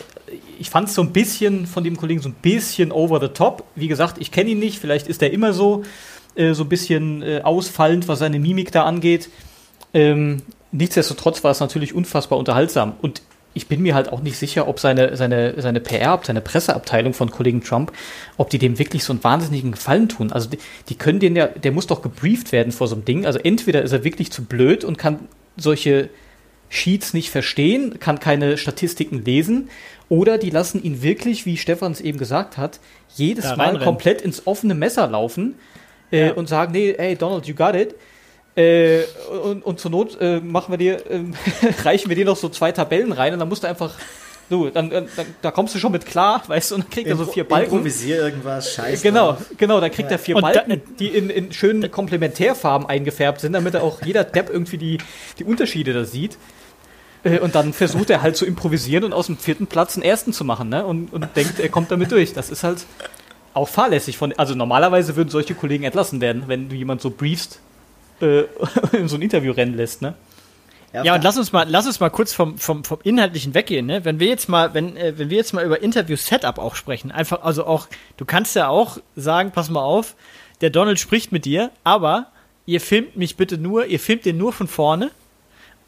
[0.58, 3.64] ich fand es so ein bisschen von dem Kollegen so ein bisschen over the top.
[3.76, 5.84] Wie gesagt, ich kenne ihn nicht, vielleicht ist er immer so,
[6.34, 9.28] äh, so ein bisschen äh, ausfallend, was seine Mimik da angeht.
[9.94, 14.68] Ähm, nichtsdestotrotz war es natürlich unfassbar unterhaltsam und ich bin mir halt auch nicht sicher,
[14.68, 17.92] ob seine, seine, seine PR, seine Presseabteilung von Kollegen Trump,
[18.36, 20.32] ob die dem wirklich so einen wahnsinnigen Gefallen tun.
[20.32, 20.58] Also die,
[20.88, 23.26] die können den ja, der muss doch gebrieft werden vor so einem Ding.
[23.26, 26.10] Also entweder ist er wirklich zu blöd und kann solche
[26.68, 29.68] Sheets nicht verstehen, kann keine Statistiken lesen,
[30.08, 32.80] oder die lassen ihn wirklich, wie Stefan es eben gesagt hat,
[33.14, 35.54] jedes Mal komplett ins offene Messer laufen
[36.10, 36.32] äh, ja.
[36.32, 37.94] und sagen, nee, hey Donald, you got it.
[38.56, 39.02] Äh,
[39.44, 41.22] und, und, zur Not äh, machen wir dir, äh,
[41.84, 43.94] reichen wir dir noch so zwei Tabellen rein und dann musst du einfach,
[44.48, 45.08] du, dann, dann,
[45.40, 47.44] da kommst du schon mit klar, weißt du, und dann kriegt Impro er so vier
[47.44, 47.70] Balken.
[47.70, 49.02] Improvisier irgendwas, scheiße.
[49.02, 50.16] Genau, genau, dann kriegt ja.
[50.16, 54.24] er vier und Balken, die in, in schönen Komplementärfarben eingefärbt sind, damit er auch jeder
[54.24, 54.98] Depp irgendwie die,
[55.38, 56.36] die Unterschiede da sieht.
[57.22, 60.32] Äh, und dann versucht er halt zu improvisieren und aus dem vierten Platz einen ersten
[60.32, 60.84] zu machen, ne?
[60.84, 62.32] Und, und denkt, er kommt damit durch.
[62.32, 62.84] Das ist halt
[63.54, 64.32] auch fahrlässig von.
[64.36, 67.60] Also normalerweise würden solche Kollegen entlassen werden, wenn du jemand so briefst,
[68.22, 68.44] äh,
[68.92, 70.14] in so ein Interview rennen lässt, ne?
[70.92, 73.86] Ja, ja, und lass uns mal, lass uns mal kurz vom, vom, vom Inhaltlichen weggehen,
[73.86, 74.04] ne?
[74.04, 77.42] Wenn wir jetzt mal, wenn, äh, wenn wir jetzt mal über Interview-Setup auch sprechen, einfach,
[77.42, 80.16] also auch, du kannst ja auch sagen, pass mal auf,
[80.60, 82.26] der Donald spricht mit dir, aber
[82.66, 85.10] ihr filmt mich bitte nur, ihr filmt den nur von vorne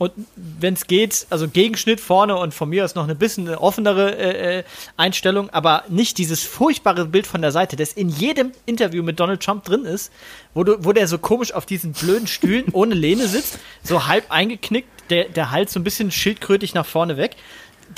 [0.02, 4.16] und wenn es geht, also Gegenschnitt vorne und von mir aus noch eine bisschen offenere
[4.18, 4.64] äh, äh,
[4.96, 9.40] Einstellung, aber nicht dieses furchtbare Bild von der Seite, das in jedem Interview mit Donald
[9.40, 10.10] Trump drin ist,
[10.54, 14.28] wo, du, wo der so komisch auf diesen blöden Stühlen ohne Lehne sitzt, so halb
[14.28, 17.36] eingeknickt, der, der Hals so ein bisschen schildkrötig nach vorne weg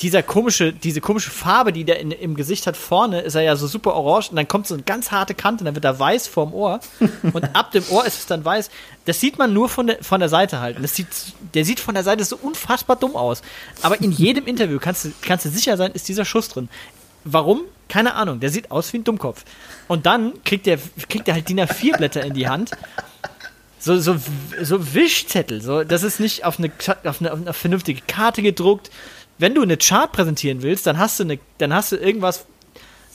[0.01, 3.57] dieser komische, diese komische Farbe, die der in, im Gesicht hat, vorne ist er ja
[3.57, 5.99] so super orange und dann kommt so eine ganz harte Kante, und dann wird er
[5.99, 6.81] weiß vorm Ohr
[7.33, 8.71] und ab dem Ohr ist es dann weiß.
[9.05, 10.83] Das sieht man nur von der, von der Seite halt.
[10.83, 11.09] das sieht,
[11.55, 13.43] der sieht von der Seite so unfassbar dumm aus.
[13.83, 16.69] Aber in jedem Interview kannst du, kannst du sicher sein, ist dieser Schuss drin.
[17.25, 17.63] Warum?
[17.89, 18.41] Keine Ahnung.
[18.41, 19.45] Der sieht aus wie ein Dummkopf.
[19.89, 20.79] Und dann kriegt der,
[21.09, 22.71] kriegt er halt DIN A4-Blätter in die Hand
[23.85, 24.17] so, so,
[24.63, 25.61] so Wischzettel.
[25.61, 26.71] So, das ist nicht auf eine,
[27.05, 28.91] auf, eine, auf eine vernünftige Karte gedruckt,
[29.39, 32.47] wenn du eine Chart präsentieren willst, dann hast du eine, dann hast du irgendwas,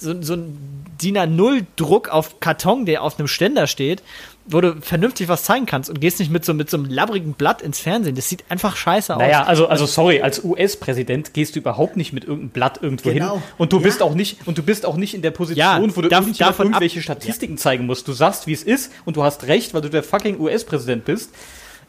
[0.02, 4.02] so, so ein DIN A0-Druck auf Karton, der auf einem Ständer steht,
[4.46, 7.34] wo du vernünftig was zeigen kannst und gehst nicht mit so, mit so einem labbrigen
[7.34, 8.16] Blatt ins Fernsehen.
[8.16, 9.22] Das sieht einfach scheiße aus.
[9.22, 13.36] Naja, also, also sorry, als US-Präsident gehst du überhaupt nicht mit irgendeinem Blatt irgendwo genau.
[13.36, 13.44] hin.
[13.58, 13.84] Und du ja.
[13.84, 16.60] bist auch nicht, und du bist auch nicht in der Position, ja, wo du darf,
[16.60, 17.60] irgendwelche Statistiken ja.
[17.60, 18.08] zeigen musst.
[18.08, 21.32] Du sagst, wie es ist und du hast recht, weil du der fucking US-Präsident bist.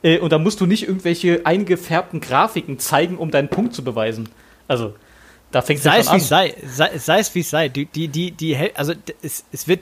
[0.03, 4.29] Äh, und da musst du nicht irgendwelche eingefärbten Grafiken zeigen, um deinen Punkt zu beweisen.
[4.69, 4.95] Also,
[5.53, 6.17] Da fängt ja es an.
[6.19, 9.67] es sei, sei, sei es wie es sei, die, die, die, die, also es, es
[9.69, 9.81] wird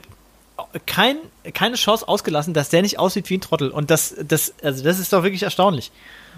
[0.85, 1.17] kein,
[1.53, 3.69] keine Chance ausgelassen, dass der nicht aussieht wie ein Trottel.
[3.69, 5.91] Und das, das, also das ist doch wirklich erstaunlich.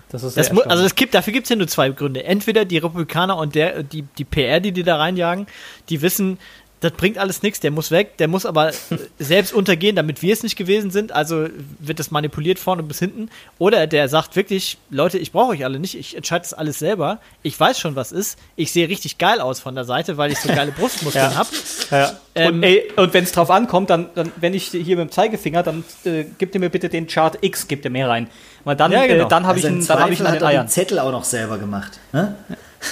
[0.09, 0.85] Das ist Das also erstaunlich.
[0.85, 2.23] es gibt, dafür gibt es ja nur zwei Gründe.
[2.23, 5.47] Entweder die Republikaner und der, die, die PR, die die da reinjagen,
[5.89, 6.37] die wissen,
[6.81, 8.73] das bringt alles nichts, der muss weg, der muss aber äh,
[9.19, 11.47] selbst untergehen, damit wir es nicht gewesen sind, also
[11.79, 13.29] wird das manipuliert vorne bis hinten.
[13.59, 17.19] Oder der sagt wirklich, Leute, ich brauche euch alle nicht, ich entscheide das alles selber,
[17.43, 20.39] ich weiß schon, was ist, ich sehe richtig geil aus von der Seite, weil ich
[20.39, 21.35] so geile Brustmuskeln Ja.
[21.37, 21.49] habe.
[21.91, 22.11] Ja.
[22.33, 25.11] Ähm, und ey, und wenn es drauf ankommt, dann, dann, wenn ich hier mit dem
[25.11, 28.27] Zeigefinger, dann äh, gib dir mir bitte den Chart X, gib dir mehr rein.
[28.63, 29.25] Weil dann, Ja, genau.
[29.25, 30.65] äh, dann habe ich, Also im ihn- dann hab ich an hat den Eiern.
[30.65, 31.99] den Zettel auch noch selber gemacht.
[32.11, 32.35] Ne?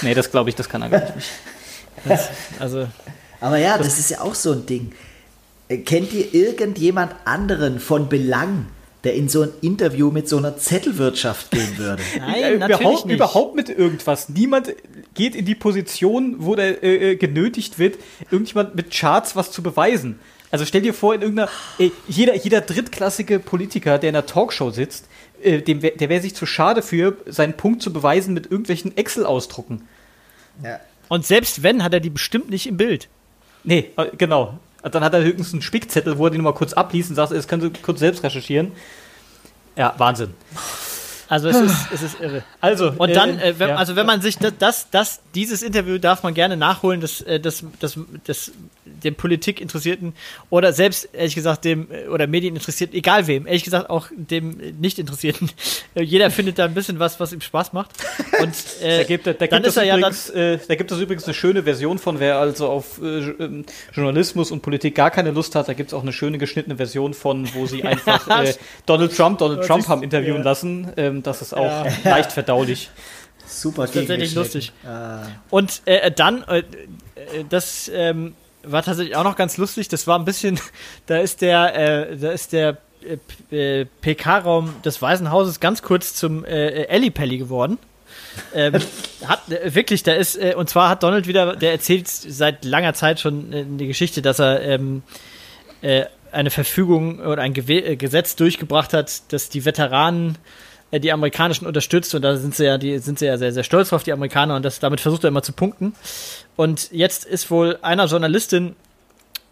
[0.02, 1.28] Nee, das glaube ich, das kann er gar nicht.
[2.58, 2.86] Also,
[3.40, 4.92] Aber ja, das ist ja auch so ein Ding.
[5.68, 8.66] Äh, Kennt ihr irgendjemand anderen von Belang,
[9.04, 12.02] der in so ein Interview mit so einer Zettelwirtschaft gehen würde?
[12.18, 13.14] nein, Äh, natürlich überhaupt, nicht.
[13.16, 14.28] überhaupt mit irgendwas.
[14.28, 14.74] Niemand
[15.14, 17.98] geht in die Position, wo der äh, äh, genötigt wird,
[18.30, 20.18] irgendjemand mit Charts was zu beweisen.
[20.52, 21.48] Also stell dir vor, in irgendeiner,
[21.78, 25.06] ey, jeder, jeder drittklassige Politiker, der in einer Talkshow sitzt,
[25.42, 28.96] äh, dem, wär- der wäre sich zu schade für, seinen Punkt zu beweisen mit irgendwelchen
[28.96, 29.88] Excel-Ausdrucken.
[30.62, 30.80] ja.
[31.08, 33.08] Und selbst wenn, hat er die bestimmt nicht im Bild.
[33.64, 34.58] Nee, äh, genau.
[34.82, 37.46] Dann hat er höchstens einen Spickzettel, wo er den mal kurz abliest und sagt, das
[37.46, 38.72] können Sie kurz selbst recherchieren.
[39.76, 40.34] Ja, Wahnsinn.
[41.30, 42.42] Also es ist, es ist irre.
[42.60, 43.76] Also, Und dann, äh, wenn, ja.
[43.76, 47.38] also wenn man sich das, das, das, dieses Interview darf man gerne nachholen, das, äh,
[47.38, 48.50] das, das, das,
[48.84, 50.14] dem Politikinteressierten
[50.50, 54.72] oder selbst, ehrlich gesagt, dem, äh, oder Medieninteressierten, egal wem, ehrlich gesagt auch dem äh,
[54.72, 55.50] Nicht-Interessierten.
[55.94, 57.90] Äh, Jeder findet da ein bisschen was, was ihm Spaß macht.
[58.40, 60.74] Und äh, Da gibt, da, dann gibt ist es er ja dann, übrigens, äh, da
[60.76, 64.94] gibt es übrigens eine schöne Version von, wer also auf äh, ähm, Journalismus und Politik
[64.94, 65.68] gar keine Lust hat.
[65.68, 68.54] Da gibt es auch eine schöne geschnittene Version von, wo sie einfach äh,
[68.86, 70.44] Donald Trump, Donald Trump haben interviewen ja.
[70.44, 70.92] lassen.
[70.96, 71.86] Ähm, das ist auch Ja.
[72.04, 72.90] leicht verdaulich.
[73.46, 74.42] Super tatsächlich gegengeschnitten.
[74.42, 74.72] lustig.
[74.86, 75.26] Ah.
[75.50, 76.64] Und äh, dann, äh, äh,
[77.48, 79.88] das ähm, war tatsächlich auch noch ganz lustig.
[79.88, 80.60] Das war ein bisschen,
[81.06, 82.78] da ist der, äh, da ist der
[83.50, 87.78] äh, äh, PK-Raum des Weißen Hauses ganz kurz zum äh, Ellipelli geworden.
[88.54, 88.74] ähm,
[89.26, 92.94] hat äh, wirklich, da ist, äh, und zwar hat Donald wieder, der erzählt seit langer
[92.94, 95.02] Zeit schon äh, eine Geschichte, dass er ähm,
[95.82, 100.38] äh, eine Verfügung oder ein Gewe äh, Gesetz durchgebracht hat, dass die Veteranen äh,
[100.92, 103.90] die amerikanischen unterstützt und da sind sie ja, die sind sie ja sehr, sehr stolz
[103.90, 105.94] drauf, die Amerikaner, und das, damit versucht er immer zu punkten.
[106.56, 108.74] Und jetzt ist wohl einer Journalistin,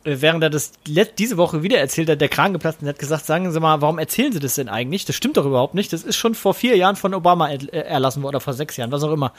[0.05, 3.24] äh, während er das diese Woche wieder erzählt hat, der Kragen geplatzt und hat gesagt,
[3.27, 5.05] sagen Sie mal, warum erzählen Sie das denn eigentlich?
[5.05, 5.92] Das stimmt doch überhaupt nicht.
[5.92, 8.90] Das ist schon vor vier Jahren von Obama äh, erlassen worden, oder vor sechs Jahren,
[8.90, 9.33] was auch immer.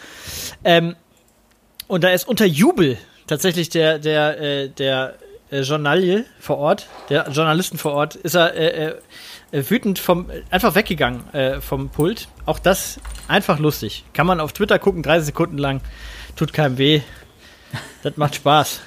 [0.63, 0.95] Ähm,
[1.87, 5.15] und da ist unter Jubel tatsächlich der, der, äh, der
[5.51, 8.95] äh, Journalie vor Ort, der Journalisten vor Ort, ist er äh, äh, äh,
[9.51, 12.27] wütend vom, äh, einfach weggegangen äh, vom Pult.
[12.45, 14.05] Auch das einfach lustig.
[14.13, 15.81] Kann man auf Twitter gucken, 30 Sekunden lang.
[16.35, 17.01] Tut keinem weh.
[18.01, 18.81] Das macht Spaß.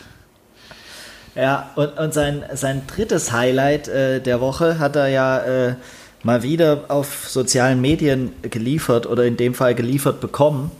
[1.34, 5.74] Ja, und, und sein, sein drittes Highlight äh, der Woche hat er ja äh,
[6.22, 10.70] mal wieder auf sozialen Medien geliefert oder in dem Fall geliefert bekommen,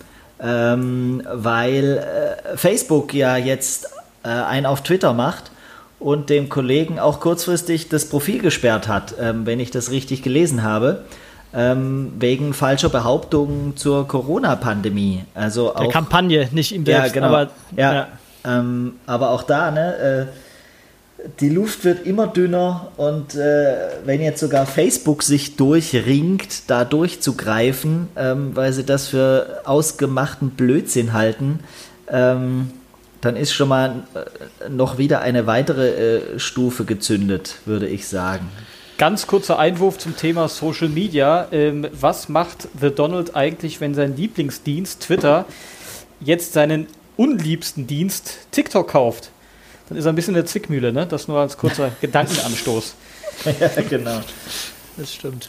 [0.40, 3.88] ähm, weil äh, Facebook ja jetzt
[4.24, 5.50] äh, einen auf Twitter macht
[6.02, 10.62] und dem Kollegen auch kurzfristig das Profil gesperrt hat, ähm, wenn ich das richtig gelesen
[10.62, 11.04] habe.
[11.54, 15.24] Ähm, wegen falscher Behauptungen zur Corona-Pandemie.
[15.34, 17.08] Also Der auch Kampagne, nicht ihm selbst.
[17.08, 17.26] ja, genau.
[17.26, 18.08] Aber, ja, ja.
[18.44, 24.40] Ähm, aber auch da, ne, äh, die Luft wird immer dünner und äh, wenn jetzt
[24.40, 31.60] sogar Facebook sich durchringt, da durchzugreifen, ähm, weil sie das für ausgemachten Blödsinn halten,
[32.08, 32.70] ähm,
[33.22, 38.50] dann ist schon mal äh, noch wieder eine weitere äh, Stufe gezündet, würde ich sagen.
[38.98, 41.48] Ganz kurzer Einwurf zum Thema Social Media.
[41.50, 45.46] Ähm, was macht The Donald eigentlich, wenn sein Lieblingsdienst Twitter
[46.20, 49.30] jetzt seinen unliebsten Dienst TikTok kauft?
[49.88, 51.06] Dann ist er ein bisschen in der Zwickmühle, ne?
[51.06, 52.94] Das nur als kurzer Gedankenanstoß.
[53.60, 54.20] ja, genau.
[54.96, 55.48] Das stimmt.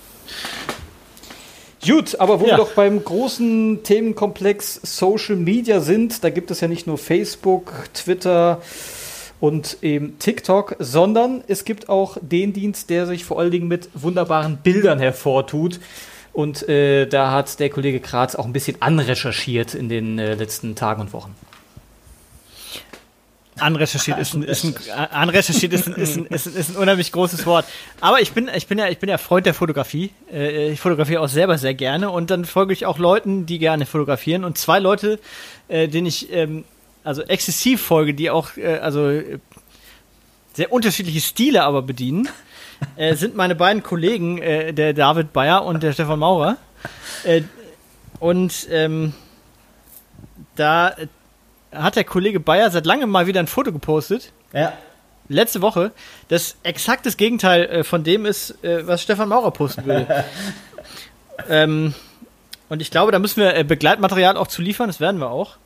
[1.87, 2.51] Gut, aber wo Ja.
[2.53, 7.71] wir doch beim großen Themenkomplex Social Media sind, da gibt es ja nicht nur Facebook,
[7.93, 8.61] Twitter
[9.39, 13.89] und eben TikTok, sondern es gibt auch den Dienst, der sich vor allen Dingen mit
[13.93, 15.79] wunderbaren Bildern hervortut.
[16.31, 20.75] Und äh, da hat der Kollege Kratz auch ein bisschen anrecherchiert in den äh, letzten
[20.75, 21.35] Tagen und Wochen.
[23.59, 24.75] Anrecherchiert ist ein, ist ein,
[25.11, 27.65] anrecherchiert ist ein, ist, ein, ist, ein, ist ein unheimlich großes Wort.
[28.01, 30.11] Aber ich bin, ich bin ja, ich bin ja Freund der Fotografie.
[30.31, 33.85] Äh, Ich fotografiere auch selber sehr gerne und dann folge ich auch Leuten, die gerne
[33.85, 34.43] fotografieren.
[34.43, 35.19] Und zwei Leute,
[35.67, 36.65] äh, denen ich ähm,
[37.03, 39.21] also exzessiv folge, die auch äh, also
[40.53, 42.29] sehr unterschiedliche Stile aber bedienen,
[43.13, 46.57] sind meine beiden Kollegen, der David Bayer und der Stefan Maurer.
[48.19, 49.13] Und ähm,
[50.55, 50.93] da
[51.73, 54.31] hat der Kollege Bayer seit langem mal wieder ein Foto gepostet.
[54.53, 54.73] Ja.
[55.29, 55.91] Letzte Woche,
[56.27, 60.25] das exakt das Gegenteil äh, von dem ist, äh, was Stefan Maurer posten würde.
[61.49, 61.93] ähm,
[62.69, 65.57] und ich glaube, da müssen wir äh, Begleitmaterial auch zu liefern, das werden wir auch.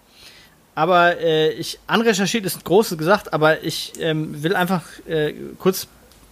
[0.75, 5.87] Aber äh, ich, anrecherchiert ist ein großes gesagt, aber ich ähm, will einfach äh, kurz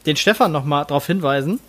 [0.05, 1.59] den Stefan nochmal darauf hinweisen,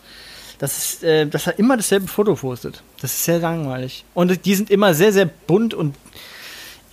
[0.59, 2.83] dass, es, äh, dass er immer dasselbe Foto postet.
[3.01, 4.05] Das ist sehr langweilig.
[4.13, 5.95] Und die sind immer sehr, sehr bunt und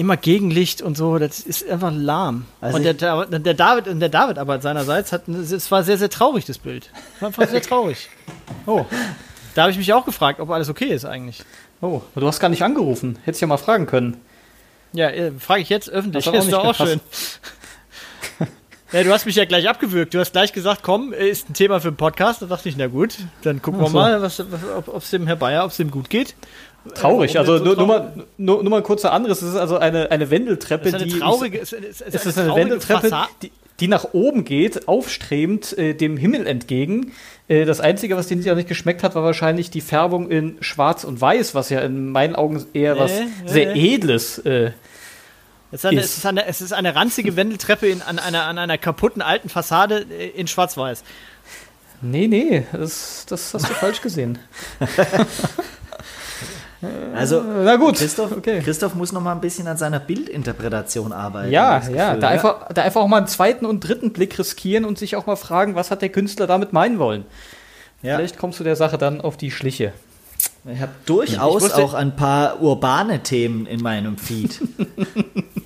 [0.04, 1.18] immer Gegenlicht und so.
[1.18, 2.46] Das ist einfach lahm.
[2.62, 6.10] Also und der, der David, und der David aber seinerseits hat, es war sehr, sehr
[6.10, 6.92] traurig, das Bild.
[7.16, 8.10] Es war einfach sehr traurig.
[8.66, 8.86] Oh.
[9.56, 11.44] Da habe ich mich auch gefragt, ob alles okay ist eigentlich.
[11.82, 13.18] Oh, du hast gar nicht angerufen.
[13.24, 14.18] Hättest ja mal fragen können.
[14.94, 16.28] Ja, äh, frage ich jetzt öffentlich.
[16.28, 17.00] Auch ist doch auch schön.
[18.94, 20.14] Ja, du hast mich ja gleich abgewürgt.
[20.14, 22.44] Du hast gleich gesagt, komm, äh, ist ein Thema für einen Podcast.
[22.44, 23.98] Da dachte ich, na gut, dann gucken wir so.
[23.98, 26.36] mal, was, was, ob es dem Herr Bayer, ob es dem gut geht.
[26.96, 27.40] Traurig.
[27.40, 29.42] Also so nur, nur, mal, nur, nur mal ein kurzer anderes.
[29.42, 31.20] Es ist also eine, eine Wendeltreppe, ist eine die.
[31.20, 33.10] traurige, es ist, Es ist eine Wendeltreppe,
[33.42, 37.14] die, die nach oben geht, aufstrebend äh, dem Himmel entgegen.
[37.48, 41.06] Äh, das Einzige, was denen ja nicht geschmeckt hat, war wahrscheinlich die Färbung in Schwarz
[41.06, 43.96] und Weiß, was ja in meinen Augen eher was Nee, sehr nee.
[43.96, 44.72] Edles äh,
[45.72, 46.06] Es ist eine, ist.
[46.06, 49.48] es ist eine, es ist eine ranzige Wendeltreppe in, an, einer, an einer kaputten alten
[49.48, 51.04] Fassade äh, in Schwarz-Weiß.
[52.02, 54.38] Nee, nee, das, das hast du falsch gesehen.
[57.16, 58.62] Also, Na gut, Christoph, okay.
[58.62, 61.52] Christoph muss noch mal ein bisschen an seiner Bildinterpretation arbeiten.
[61.52, 64.12] Ja, ich das ja, Gefühl, da einfach, da einfach auch mal einen zweiten und dritten
[64.14, 67.26] Blick riskieren und sich auch mal fragen, was hat der Künstler damit meinen wollen.
[68.02, 68.18] Ja.
[68.18, 69.94] Vielleicht kommst du der Sache dann auf die Schliche.
[70.72, 74.60] Ich habe durchaus Ich wusste- auch ein paar urbane Themen in meinem Feed.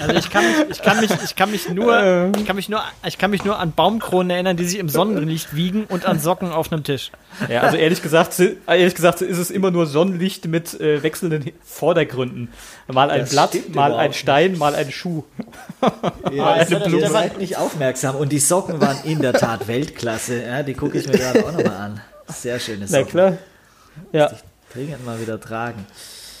[0.00, 2.82] Also ich kann mich, ich kann mich, ich kann mich nur, ich kann mich nur,
[3.06, 6.52] ich kann mich nur an Baumkronen erinnern, die sich im Sonnenlicht wiegen und an Socken
[6.52, 7.10] auf einem Tisch.
[7.48, 12.48] Ja, also ehrlich gesagt, ehrlich gesagt ist es immer nur Sonnenlicht mit äh, wechselnden Vordergründen.
[12.86, 15.24] Mal ein Das Blatt, mal ein Stein, mal ein Schuh.
[16.32, 17.08] Ja, eine Blume.
[17.10, 18.14] seid nicht aufmerksam.
[18.16, 20.42] Und die Socken waren in der Tat Weltklasse.
[20.44, 22.00] Ja, die gucke ich mir gerade auch nochmal an.
[22.28, 23.08] Sehr schöne Na Socken.
[23.08, 23.32] klar.
[24.12, 24.30] Ja,
[24.72, 25.86] Dringend mal wieder tragen.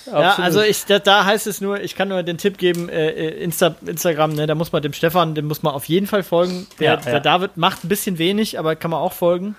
[0.06, 3.10] Ja, also ich, da, da heißt es nur, ich kann nur den Tipp geben, äh,
[3.10, 6.22] äh, Insta, Instagram, ne, da muss man dem Stefan, dem muss man auf jeden Fall
[6.22, 6.66] folgen.
[6.78, 7.20] Der, Ja, der ja.
[7.20, 9.56] David macht ein bisschen wenig, aber kann man auch folgen.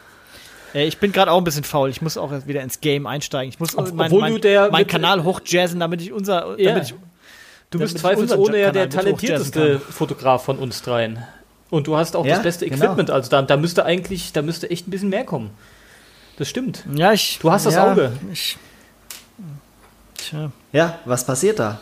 [0.74, 1.90] Äh, ich bin gerade auch ein bisschen faul.
[1.90, 3.50] Ich muss auch wieder ins Game einsteigen.
[3.50, 6.72] Ich muss Ob- mein, obwohl mein, mein Kanal hochjazzen, damit ich unser, Ja.
[6.72, 6.96] damit ich,
[7.72, 11.24] du bist zweifelsohne ja der talentierteste Fotograf von uns dreien.
[11.72, 12.86] Und du hast auch das beste genau.
[12.86, 13.10] Equipment.
[13.10, 15.50] Also da, da müsste eigentlich, da müsste echt ein bisschen mehr kommen.
[16.38, 16.84] Das stimmt.
[16.94, 17.40] Ja, ich.
[17.42, 18.12] Du hast das Auge.
[18.32, 18.58] Ich,
[20.18, 20.52] tja.
[20.72, 21.80] Ja, was passiert da?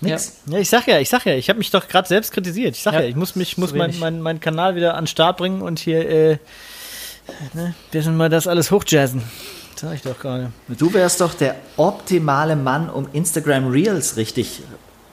[0.00, 0.40] Nix.
[0.46, 2.76] Ja, ich sag ja, ich sag ja, ich habe mich doch gerade selbst kritisiert.
[2.76, 5.06] Ich sag ja, Ja, ich muss mich, muss meinen mein, mein Kanal wieder an den
[5.06, 6.38] Start bringen und hier, äh,
[7.54, 9.22] ne, bisschen mal das alles hochjazzen.
[9.74, 10.52] Sag ich doch gerade.
[10.68, 14.62] Du wärst doch der optimale Mann, um Instagram Reels richtig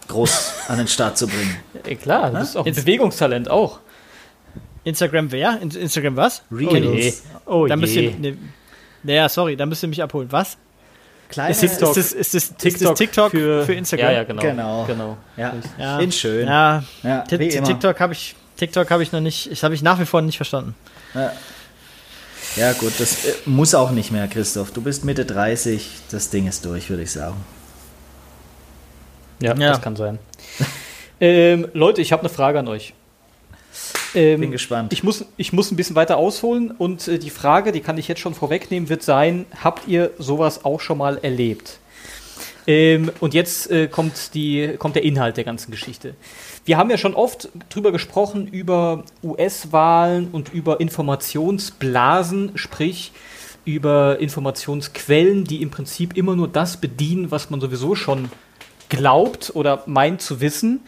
[0.07, 1.57] groß an den Start zu bringen.
[1.86, 3.79] Ja, klar, du bist auch ein Bewegungstalent auch.
[4.86, 5.59] Instagram wer?
[5.62, 6.43] In, Instagram was?
[6.51, 7.23] Reels.
[7.45, 8.09] Oh Da müsst je.
[8.09, 8.38] ihr, ne,
[9.03, 10.31] naja, sorry, da müsst ihr mich abholen.
[10.31, 10.57] Was?
[11.29, 11.97] Kleine, Ist TikTok.
[11.97, 14.05] Ist das, ist das, ist das TikTok für, Instagram?
[14.05, 14.41] Ja, ja, genau.
[14.41, 14.86] Genau.
[14.86, 15.17] genau.
[15.36, 15.99] Ja, Ja.
[15.99, 16.47] in schön.
[16.47, 17.21] Ja, Ja.
[17.21, 20.38] TikTok habe ich, TikTok habe ich noch nicht, ich habe ich nach wie vor nicht
[20.38, 20.75] verstanden.
[22.55, 24.71] Ja, gut, das äh, muss auch nicht mehr, Christoph.
[24.71, 27.43] Du bist Mitte 30, das Ding ist durch, würde ich sagen.
[29.41, 29.69] Ja, Ja.
[29.71, 30.19] das kann sein.
[31.19, 32.93] ähm, Leute, ich habe eine Frage an euch.
[34.15, 34.93] Ähm, Bin gespannt.
[34.93, 38.08] Ich muss, ich muss ein bisschen weiter ausholen und äh, die Frage, die kann ich
[38.08, 41.80] jetzt schon vorwegnehmen, wird sein, habt ihr sowas auch schon mal erlebt?
[42.65, 46.15] Ähm, und jetzt äh, kommt, die, kommt der Inhalt der ganzen Geschichte.
[46.65, 53.12] Wir haben ja schon oft drüber gesprochen, über US-Wahlen und über Informationsblasen, sprich
[53.65, 58.30] über Informationsquellen, die im Prinzip immer nur das bedienen, was man sowieso schon
[58.89, 60.82] glaubt oder meint zu wissen.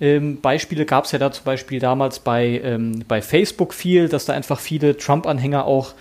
[0.00, 4.26] Ähm, Beispiele gab es ja da zum Beispiel damals bei, ähm, bei Facebook viel, dass
[4.26, 5.94] da einfach viele Trump-Anhänger auch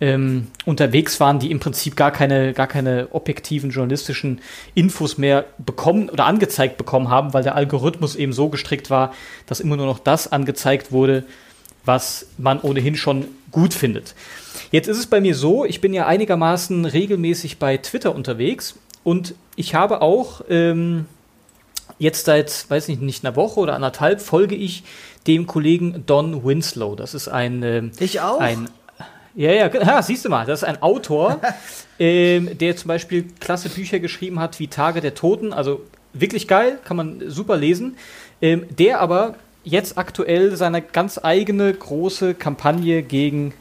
[0.00, 4.40] ähm, unterwegs waren, die im Prinzip gar keine, gar keine objektiven journalistischen
[4.74, 9.12] Infos mehr bekommen oder angezeigt bekommen haben, weil der Algorithmus eben so gestrickt war,
[9.46, 11.24] dass immer nur noch das angezeigt wurde,
[11.84, 14.14] was man ohnehin schon gut findet.
[14.70, 19.34] Jetzt ist es bei mir so, ich bin ja einigermaßen regelmäßig bei Twitter unterwegs und
[19.56, 21.06] ich habe auch ähm,
[21.98, 24.84] jetzt seit, weiß nicht, nicht einer Woche oder anderthalb folge ich
[25.26, 26.94] dem Kollegen Don Winslow.
[26.94, 28.40] Das ist ein, ähm, Ich auch.
[28.40, 28.68] ein
[29.34, 31.40] ja, ja, ja, siehst du mal, das ist ein Autor,
[31.98, 35.82] ähm, der zum Beispiel klasse Bücher geschrieben hat wie Tage der Toten, also
[36.12, 37.96] wirklich geil, kann man super lesen,
[38.42, 43.54] ähm, der aber jetzt aktuell seine ganz eigene große Kampagne gegen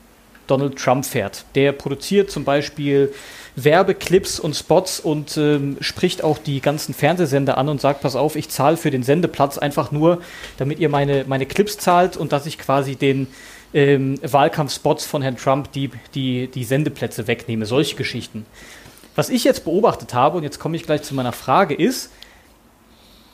[0.48, 1.46] Donald Trump fährt.
[1.56, 3.14] Der produziert zum Beispiel
[3.58, 8.36] Werbeclips und Spots und ähm, spricht auch die ganzen Fernsehsender an und sagt, pass auf,
[8.36, 10.22] ich zahle für den Sendeplatz einfach nur,
[10.58, 13.28] damit ihr meine, meine Clips zahlt und dass ich quasi den
[13.74, 17.66] ähm, Wahlkampfspots von Herrn Trump die, die, die Sendeplätze wegnehme.
[17.66, 18.46] Solche Geschichten.
[19.16, 22.12] Was ich jetzt beobachtet habe, und jetzt komme ich gleich zu meiner Frage, ist,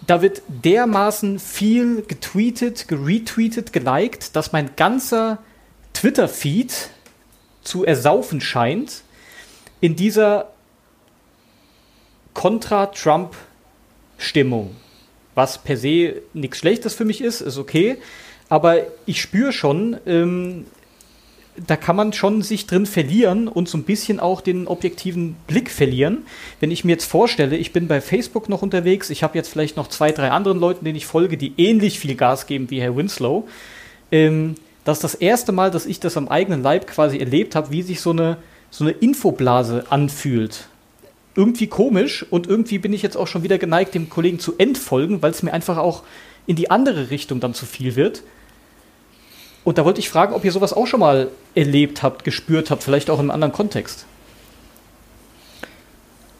[0.08, 5.40] da wird dermaßen viel getweetet, geretweetet, geliked, dass mein ganzer
[5.94, 6.90] Twitter-Feed
[7.62, 9.03] zu ersaufen scheint
[9.84, 10.48] in dieser
[12.34, 14.74] Contra-Trump-Stimmung.
[15.36, 17.98] Was per se nichts Schlechtes für mich ist, ist okay.
[18.48, 20.68] Aber ich spüre schon, ähm,
[21.68, 25.70] da kann man schon sich drin verlieren und so ein bisschen auch den objektiven Blick
[25.70, 26.20] verlieren.
[26.62, 29.76] Wenn ich mir jetzt vorstelle, ich bin bei Facebook noch unterwegs, ich habe jetzt vielleicht
[29.76, 32.96] noch zwei, drei anderen Leuten, denen ich folge, die ähnlich viel Gas geben wie Herr
[32.96, 33.50] Winslow.
[34.14, 34.56] Ähm,
[34.86, 37.82] das ist das erste Mal, dass ich das am eigenen Leib quasi erlebt habe, wie
[37.82, 38.38] sich so eine
[38.74, 40.66] so eine Infoblase anfühlt.
[41.36, 45.22] Irgendwie komisch und irgendwie bin ich jetzt auch schon wieder geneigt, dem Kollegen zu entfolgen,
[45.22, 46.02] weil es mir einfach auch
[46.48, 48.24] in die andere Richtung dann zu viel wird.
[49.64, 52.82] Und da wollte ich fragen, ob ihr sowas auch schon mal erlebt habt, gespürt habt,
[52.82, 54.08] vielleicht auch in einem anderen Kontext.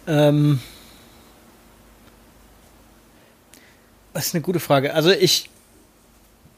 [0.08, 0.60] Ähm,
[4.12, 4.96] das ist eine gute Frage.
[4.96, 5.52] Also ich,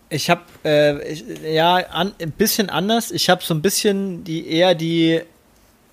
[0.10, 3.12] ich habe äh, ja an, ein bisschen anders.
[3.12, 5.22] Ich habe so ein bisschen die eher die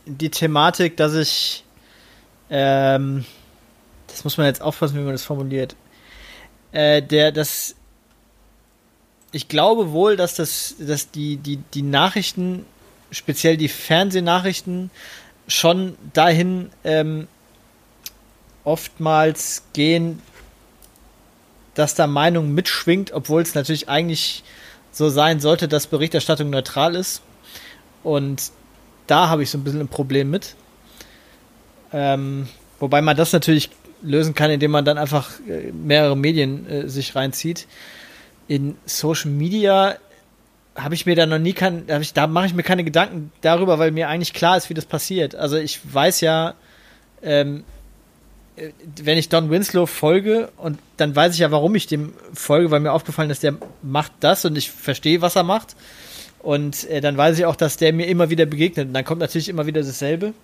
[0.07, 1.65] die Thematik, dass ich,
[2.51, 3.25] ähm,
[4.07, 5.77] das muss man jetzt aufpassen, wie man das formuliert,
[6.73, 7.75] äh, der, das,
[9.31, 12.67] ich glaube wohl, dass das, dass die, die, die Nachrichten,
[13.11, 14.91] speziell die Fernsehnachrichten,
[15.49, 17.29] schon dahin ähm,
[18.65, 20.23] oftmals gehen,
[21.75, 24.45] dass da Meinung mitschwingt, obwohl es natürlich eigentlich
[24.93, 27.23] so sein sollte, dass Berichterstattung neutral ist.
[28.03, 28.53] Und
[29.07, 30.55] da habe ich so ein bisschen ein Problem mit.
[31.93, 32.49] Ähm,
[32.79, 33.71] wobei man das natürlich
[34.03, 37.67] lösen kann, indem man dann einfach äh, mehrere Medien äh, sich reinzieht.
[38.49, 39.97] In Social Media
[40.75, 43.79] habe ich mir da noch nie kein, ich, da mache ich mir keine Gedanken darüber,
[43.79, 45.35] weil mir eigentlich klar ist, wie das passiert.
[45.35, 46.55] Also ich weiß ja,
[47.23, 47.65] ähm,
[48.57, 48.71] äh,
[49.03, 52.81] wenn ich Don Winslow folge und dann weiß ich ja, warum ich dem folge, weil
[52.81, 55.77] mir aufgefallen ist, der macht das und ich verstehe, was er macht.
[56.43, 58.89] Und äh, dann weiß ich auch, dass der mir immer wieder begegnet.
[58.89, 60.35] Und dann kommt natürlich immer wieder dasselbe.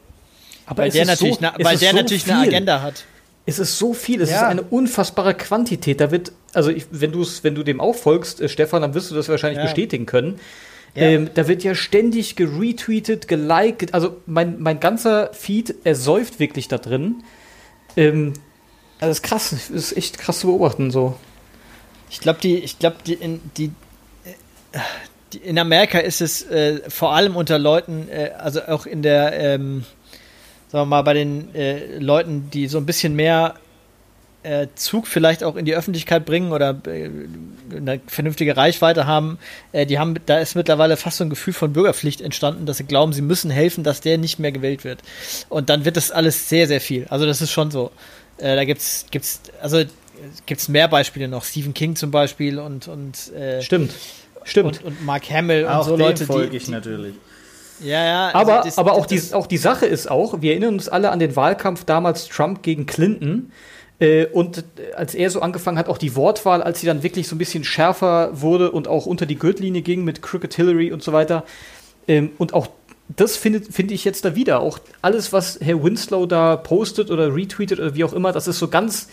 [0.66, 2.34] Aber weil der natürlich, so, na, weil der so natürlich viel.
[2.34, 3.04] eine Agenda hat.
[3.46, 4.36] Es ist so viel, es ja.
[4.36, 6.00] ist eine unfassbare Quantität.
[6.00, 9.10] Da wird, also ich, wenn, du's, wenn du dem auch folgst, äh, Stefan, dann wirst
[9.10, 9.64] du das wahrscheinlich ja.
[9.64, 10.38] bestätigen können.
[10.94, 11.02] Ja.
[11.02, 13.94] Ähm, da wird ja ständig geretweetet, geliked.
[13.94, 17.24] Also mein, mein ganzer Feed ersäuft wirklich da drin.
[17.96, 18.34] Ähm,
[19.00, 21.16] also das ist krass, das ist echt krass zu beobachten so.
[22.10, 23.18] Ich glaube, die, ich glaube, die,
[23.56, 23.70] die,
[24.72, 24.78] äh,
[25.34, 29.84] in Amerika ist es äh, vor allem unter Leuten, äh, also auch in der, ähm,
[30.68, 33.54] sagen wir mal, bei den äh, Leuten, die so ein bisschen mehr
[34.42, 37.10] äh, Zug vielleicht auch in die Öffentlichkeit bringen oder äh,
[37.74, 39.38] eine vernünftige Reichweite haben,
[39.72, 42.84] äh, die haben, da ist mittlerweile fast so ein Gefühl von Bürgerpflicht entstanden, dass sie
[42.84, 45.00] glauben, sie müssen helfen, dass der nicht mehr gewählt wird.
[45.48, 47.06] Und dann wird das alles sehr, sehr viel.
[47.10, 47.90] Also das ist schon so.
[48.38, 49.82] da gibt's, gibt's, also
[50.46, 51.44] gibt's mehr Beispiele noch.
[51.44, 53.92] Stephen King zum Beispiel und, und Stimmt
[54.48, 54.82] Stimmt.
[54.82, 56.24] Und, und Mark Hamill und auch so Leute.
[56.26, 57.14] folge ich die, natürlich.
[57.80, 58.26] Ja, ja.
[58.28, 61.10] Also aber, das, aber auch, die, auch die Sache ist auch, wir erinnern uns alle
[61.10, 63.52] an den Wahlkampf damals Trump gegen Clinton.
[64.00, 64.64] Äh, und
[64.96, 67.64] als er so angefangen hat, auch die Wortwahl, als sie dann wirklich so ein bisschen
[67.64, 71.44] schärfer wurde und auch unter die Gürtellinie ging mit Crooked Hillary und so weiter.
[72.06, 72.68] Ähm, und auch
[73.16, 74.60] das finde find ich jetzt da wieder.
[74.60, 78.58] Auch alles, was Herr Winslow da postet oder retweetet oder wie auch immer, das ist
[78.58, 79.08] so ganz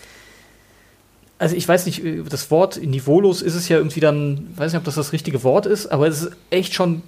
[1.38, 4.78] also ich weiß nicht, äh, das Wort niveaulos ist es ja irgendwie dann, weiß nicht,
[4.78, 7.02] ob das das richtige Wort ist, aber es ist echt schon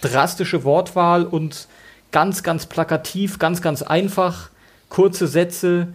[0.00, 1.68] drastische Wortwahl und
[2.12, 4.50] ganz, ganz plakativ, ganz, ganz einfach,
[4.88, 5.88] kurze Sätze.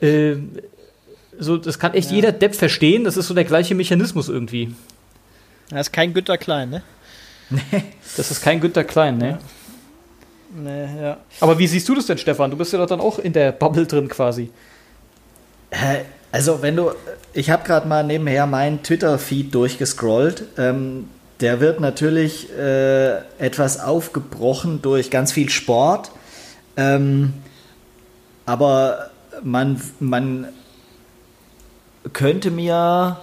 [0.00, 0.36] Äh,
[1.38, 2.16] so, das kann echt ja.
[2.16, 4.74] jeder Depp verstehen, das ist so der gleiche Mechanismus irgendwie.
[5.70, 6.82] Das ist kein Günter Klein, ne?
[7.50, 7.84] Nee,
[8.16, 9.38] das ist kein Günter Klein, ne?
[10.54, 11.18] Nee, ja.
[11.40, 12.50] Aber wie siehst du das denn, Stefan?
[12.50, 14.50] Du bist ja doch dann auch in der Bubble drin quasi.
[15.70, 16.90] Äh, also wenn du,
[17.34, 20.44] ich habe gerade mal nebenher meinen Twitter-Feed durchgescrollt.
[20.58, 21.08] Ähm,
[21.40, 26.12] der wird natürlich äh, etwas aufgebrochen durch ganz viel Sport.
[26.76, 27.34] Ähm,
[28.46, 29.10] aber
[29.42, 30.48] man, man
[32.12, 33.18] könnte mir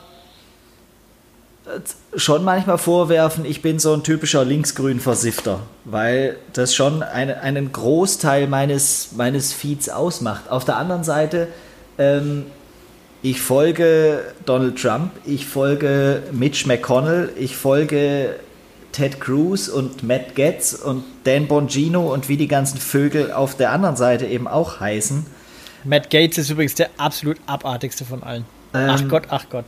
[2.16, 8.48] schon manchmal vorwerfen, ich bin so ein typischer linksgrün-Versifter, weil das schon eine, einen Großteil
[8.48, 10.50] meines, meines Feeds ausmacht.
[10.50, 11.48] Auf der anderen Seite
[11.98, 12.48] ähm,
[13.22, 18.36] ich folge Donald Trump, ich folge Mitch McConnell, ich folge
[18.92, 23.72] Ted Cruz und Matt Getz und Dan Bongino und wie die ganzen Vögel auf der
[23.72, 25.26] anderen Seite eben auch heißen.
[25.84, 28.46] Matt Gates ist übrigens der absolut abartigste von allen.
[28.74, 29.66] Ähm, ach Gott, ach Gott.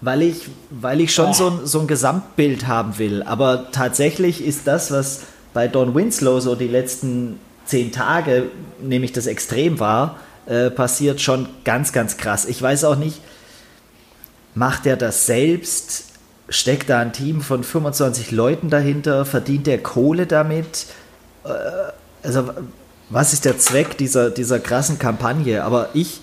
[0.00, 3.22] Weil ich, weil ich schon so ein, so ein Gesamtbild haben will.
[3.22, 5.22] Aber tatsächlich ist das, was
[5.54, 8.44] bei Don Winslow so die letzten zehn Tage,
[8.80, 10.16] nämlich das Extrem war,
[10.46, 12.44] äh, passiert schon ganz, ganz krass.
[12.46, 13.20] Ich weiß auch nicht,
[14.54, 16.06] macht er das selbst?
[16.48, 19.24] Steckt da ein Team von 25 Leuten dahinter?
[19.24, 20.86] Verdient er Kohle damit?
[21.44, 21.48] Äh,
[22.22, 22.50] also,
[23.10, 25.64] was ist der Zweck dieser, dieser krassen Kampagne?
[25.64, 26.20] Aber ich,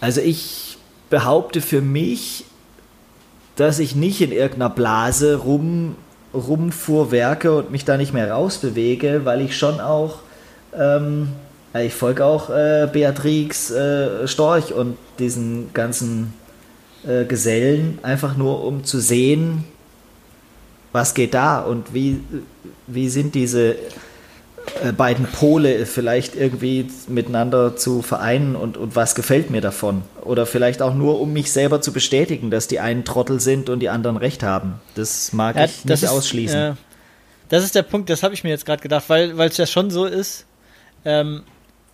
[0.00, 0.78] also ich
[1.10, 2.44] behaupte für mich,
[3.56, 5.96] dass ich nicht in irgendeiner Blase rum,
[6.32, 10.20] rumfuhrwerke und mich da nicht mehr rausbewege, weil ich schon auch,
[10.76, 11.28] ähm,
[11.82, 16.34] ich folge auch äh, Beatrix äh, Storch und diesen ganzen
[17.06, 19.64] äh, Gesellen, einfach nur um zu sehen,
[20.92, 22.20] was geht da und wie,
[22.86, 23.74] wie sind diese
[24.82, 30.02] äh, beiden Pole vielleicht irgendwie miteinander zu vereinen und, und was gefällt mir davon.
[30.22, 33.80] Oder vielleicht auch nur, um mich selber zu bestätigen, dass die einen Trottel sind und
[33.80, 34.80] die anderen recht haben.
[34.94, 36.58] Das mag ja, ich nicht ist, ausschließen.
[36.58, 36.74] Äh,
[37.48, 39.90] das ist der Punkt, das habe ich mir jetzt gerade gedacht, weil es ja schon
[39.90, 40.46] so ist,
[41.04, 41.42] ähm,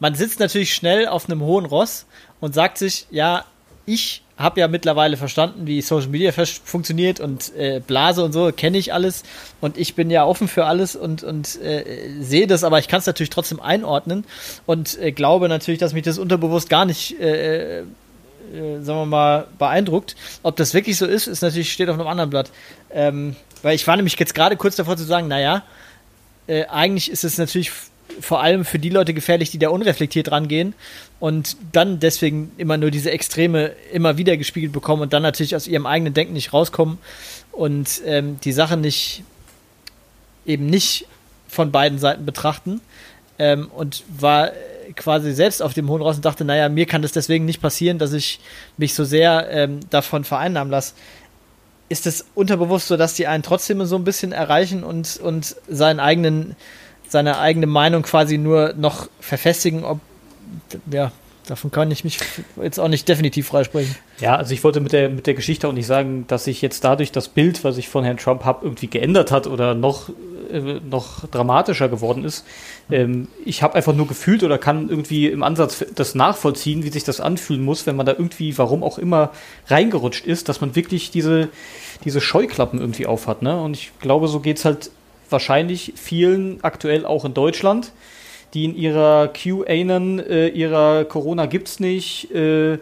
[0.01, 2.07] man sitzt natürlich schnell auf einem hohen Ross
[2.41, 3.45] und sagt sich, ja,
[3.87, 8.79] ich habe ja mittlerweile verstanden, wie Social Media funktioniert und äh, Blase und so, kenne
[8.79, 9.23] ich alles
[9.61, 13.01] und ich bin ja offen für alles und, und äh, sehe das, aber ich kann
[13.01, 14.25] es natürlich trotzdem einordnen
[14.65, 17.85] und äh, glaube natürlich, dass mich das unterbewusst gar nicht, äh, äh,
[18.81, 20.17] sagen wir mal, beeindruckt.
[20.43, 22.51] Ob das wirklich so ist, ist natürlich, steht auf einem anderen Blatt.
[22.91, 25.65] Ähm, weil ich war nämlich jetzt gerade kurz davor zu sagen, naja,
[26.47, 27.71] äh, eigentlich ist es natürlich
[28.21, 30.75] vor allem für die Leute gefährlich, die da unreflektiert rangehen
[31.19, 35.67] und dann deswegen immer nur diese Extreme immer wieder gespiegelt bekommen und dann natürlich aus
[35.67, 36.99] ihrem eigenen Denken nicht rauskommen
[37.53, 39.23] und ähm, die Sache nicht
[40.47, 41.07] eben nicht
[41.49, 42.81] von beiden Seiten betrachten
[43.39, 44.53] ähm, und war
[44.97, 47.99] quasi selbst auf dem hohen Ross und dachte, naja, mir kann das deswegen nicht passieren,
[47.99, 48.41] dass ich
[48.77, 50.95] mich so sehr ähm, davon vereinnahmen lasse.
[51.89, 56.01] Ist es unterbewusst so, dass die einen trotzdem so ein bisschen erreichen und, und seinen
[56.01, 56.57] eigenen
[57.11, 60.01] seine eigene Meinung quasi nur noch verfestigen, ob,
[60.91, 61.13] ja,
[61.51, 62.19] davon kann ich mich
[62.63, 63.97] jetzt auch nicht definitiv freisprechen.
[64.21, 66.85] Ja, also ich wollte mit der, mit der Geschichte auch nicht sagen, dass sich jetzt
[66.85, 70.11] dadurch das Bild, was ich von Herrn Trump habe, irgendwie geändert hat oder noch,
[70.53, 72.47] äh, noch dramatischer geworden ist.
[72.91, 77.03] Ähm, ich habe einfach nur gefühlt oder kann irgendwie im Ansatz das nachvollziehen, wie sich
[77.03, 79.33] das anfühlen muss, wenn man da irgendwie, warum auch immer,
[79.67, 81.49] reingerutscht ist, dass man wirklich diese,
[82.05, 83.43] diese Scheuklappen irgendwie aufhat.
[83.43, 83.61] Ne?
[83.61, 84.91] Und ich glaube, so geht es halt
[85.31, 87.93] wahrscheinlich vielen aktuell auch in Deutschland,
[88.55, 92.79] die in ihrer QAnon, äh, ihrer Corona gibt's nicht, äh,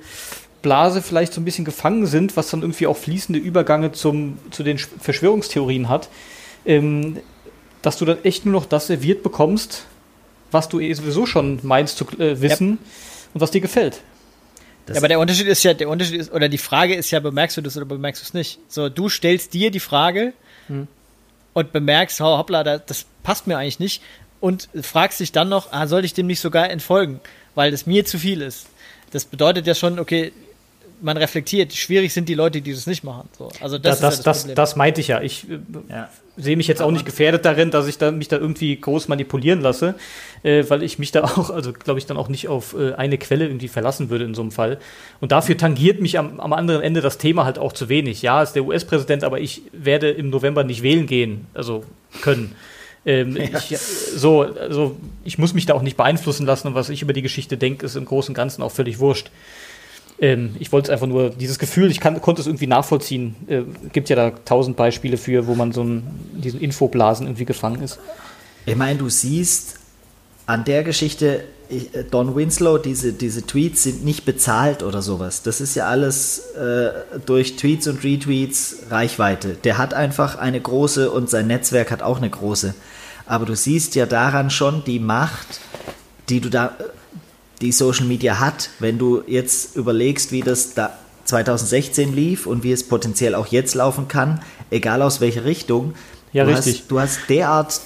[0.62, 4.62] Blase vielleicht so ein bisschen gefangen sind, was dann irgendwie auch fließende Übergange zum, zu
[4.62, 6.08] den Verschwörungstheorien hat,
[6.66, 7.18] ähm,
[7.82, 9.86] dass du dann echt nur noch das serviert bekommst,
[10.50, 12.76] was du eh sowieso schon meinst zu äh, wissen ja.
[13.34, 14.00] und was dir gefällt.
[14.88, 17.56] ja, aber der Unterschied ist ja, der Unterschied ist, oder die Frage ist ja, bemerkst
[17.56, 18.58] du das oder bemerkst du es nicht?
[18.68, 20.32] So, du stellst dir die Frage,
[20.66, 20.88] hm
[21.52, 24.02] und bemerkst, hoppla, das passt mir eigentlich nicht
[24.40, 27.20] und fragst dich dann noch, ah, soll ich dem nicht sogar entfolgen,
[27.54, 28.68] weil das mir zu viel ist.
[29.10, 30.32] Das bedeutet ja schon, okay,
[31.00, 31.72] man reflektiert.
[31.72, 33.28] Schwierig sind die Leute, die das nicht machen.
[33.36, 35.20] So, also das, das, ja das, das, das, meinte ich ja.
[35.20, 36.08] Ich äh, ja.
[36.36, 39.60] sehe mich jetzt auch nicht gefährdet darin, dass ich da, mich da irgendwie groß manipulieren
[39.60, 39.94] lasse,
[40.42, 43.18] äh, weil ich mich da auch, also glaube ich, dann auch nicht auf äh, eine
[43.18, 44.78] Quelle irgendwie verlassen würde in so einem Fall.
[45.20, 48.22] Und dafür tangiert mich am, am anderen Ende das Thema halt auch zu wenig.
[48.22, 51.84] Ja, ist der US-Präsident, aber ich werde im November nicht wählen gehen, also
[52.22, 52.54] können.
[53.06, 53.58] Ähm, ja.
[53.58, 57.12] ich, so, also ich muss mich da auch nicht beeinflussen lassen und was ich über
[57.12, 59.30] die Geschichte denke, ist im Großen und Ganzen auch völlig wurscht.
[60.20, 63.36] Ähm, ich wollte es einfach nur, dieses Gefühl, ich kann, konnte es irgendwie nachvollziehen.
[63.46, 63.62] Äh,
[63.92, 66.02] gibt ja da tausend Beispiele für, wo man so in
[66.32, 67.98] diesen Infoblasen irgendwie gefangen ist.
[68.66, 69.76] Ich meine, du siehst
[70.46, 75.42] an der Geschichte, ich, äh, Don Winslow, diese, diese Tweets sind nicht bezahlt oder sowas.
[75.42, 76.90] Das ist ja alles äh,
[77.24, 79.54] durch Tweets und Retweets Reichweite.
[79.62, 82.74] Der hat einfach eine große und sein Netzwerk hat auch eine große.
[83.26, 85.60] Aber du siehst ja daran schon die Macht,
[86.28, 86.72] die du da
[87.60, 88.70] die Social Media hat.
[88.78, 93.74] Wenn du jetzt überlegst, wie das da 2016 lief und wie es potenziell auch jetzt
[93.74, 94.40] laufen kann,
[94.70, 95.94] egal aus welcher Richtung.
[96.32, 96.80] Ja, du richtig.
[96.80, 97.80] Hast, du hast derart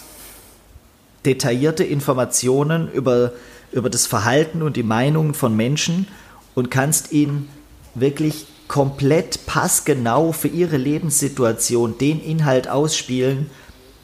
[1.25, 3.33] detaillierte Informationen über,
[3.73, 6.07] über das Verhalten und die Meinungen von Menschen
[6.55, 7.49] und kannst ihnen
[7.95, 13.51] wirklich komplett passgenau für ihre Lebenssituation den Inhalt ausspielen,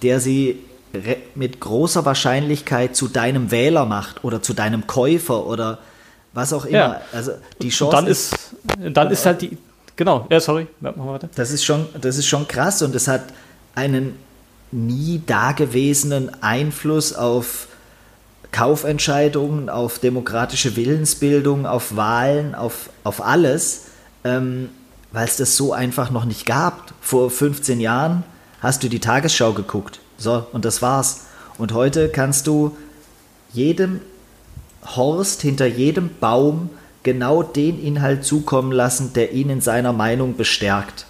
[0.02, 0.58] der sie
[1.34, 5.78] mit großer Wahrscheinlichkeit zu deinem Wähler macht oder zu deinem Käufer oder
[6.32, 6.78] was auch immer.
[6.78, 7.00] Ja.
[7.12, 7.32] Also
[7.62, 7.96] die Chance.
[7.96, 8.34] Und dann ist,
[8.94, 9.58] dann ist halt die,
[9.96, 10.66] genau, ja, sorry,
[11.34, 13.22] Das ist schon, das ist schon krass und es hat
[13.74, 14.16] einen
[14.70, 17.68] nie dagewesenen Einfluss auf
[18.50, 23.86] Kaufentscheidungen, auf demokratische Willensbildung, auf Wahlen, auf, auf alles,
[24.24, 24.70] ähm,
[25.12, 26.92] weil es das so einfach noch nicht gab.
[27.00, 28.24] Vor 15 Jahren
[28.60, 30.00] hast du die Tagesschau geguckt.
[30.16, 31.26] So, und das war's.
[31.58, 32.76] Und heute kannst du
[33.52, 34.00] jedem
[34.84, 36.70] Horst hinter jedem Baum
[37.02, 41.06] genau den Inhalt zukommen lassen, der ihn in seiner Meinung bestärkt.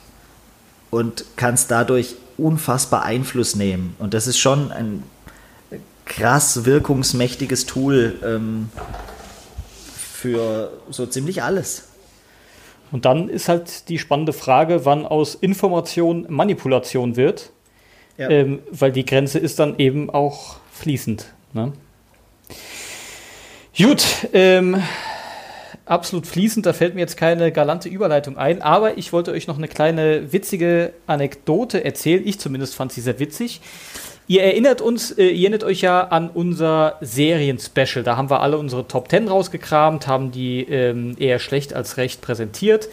[0.90, 3.94] Und kannst dadurch unfassbar Einfluss nehmen.
[3.98, 5.02] Und das ist schon ein
[6.06, 8.70] krass wirkungsmächtiges Tool ähm,
[9.90, 11.87] für so ziemlich alles.
[12.90, 17.50] Und dann ist halt die spannende Frage, wann aus Information Manipulation wird.
[18.16, 18.30] Ja.
[18.30, 21.32] Ähm, weil die Grenze ist dann eben auch fließend.
[21.52, 21.72] Ne?
[23.76, 24.82] Gut, ähm,
[25.84, 29.56] absolut fließend, da fällt mir jetzt keine galante Überleitung ein, aber ich wollte euch noch
[29.56, 32.26] eine kleine witzige Anekdote erzählen.
[32.26, 33.60] Ich zumindest fand sie sehr witzig.
[34.30, 38.04] Ihr erinnert uns, äh, ihr erinnert euch ja an unser Serien-Special.
[38.04, 42.20] Da haben wir alle unsere Top 10 rausgekramt, haben die ähm, eher schlecht als recht
[42.20, 42.90] präsentiert.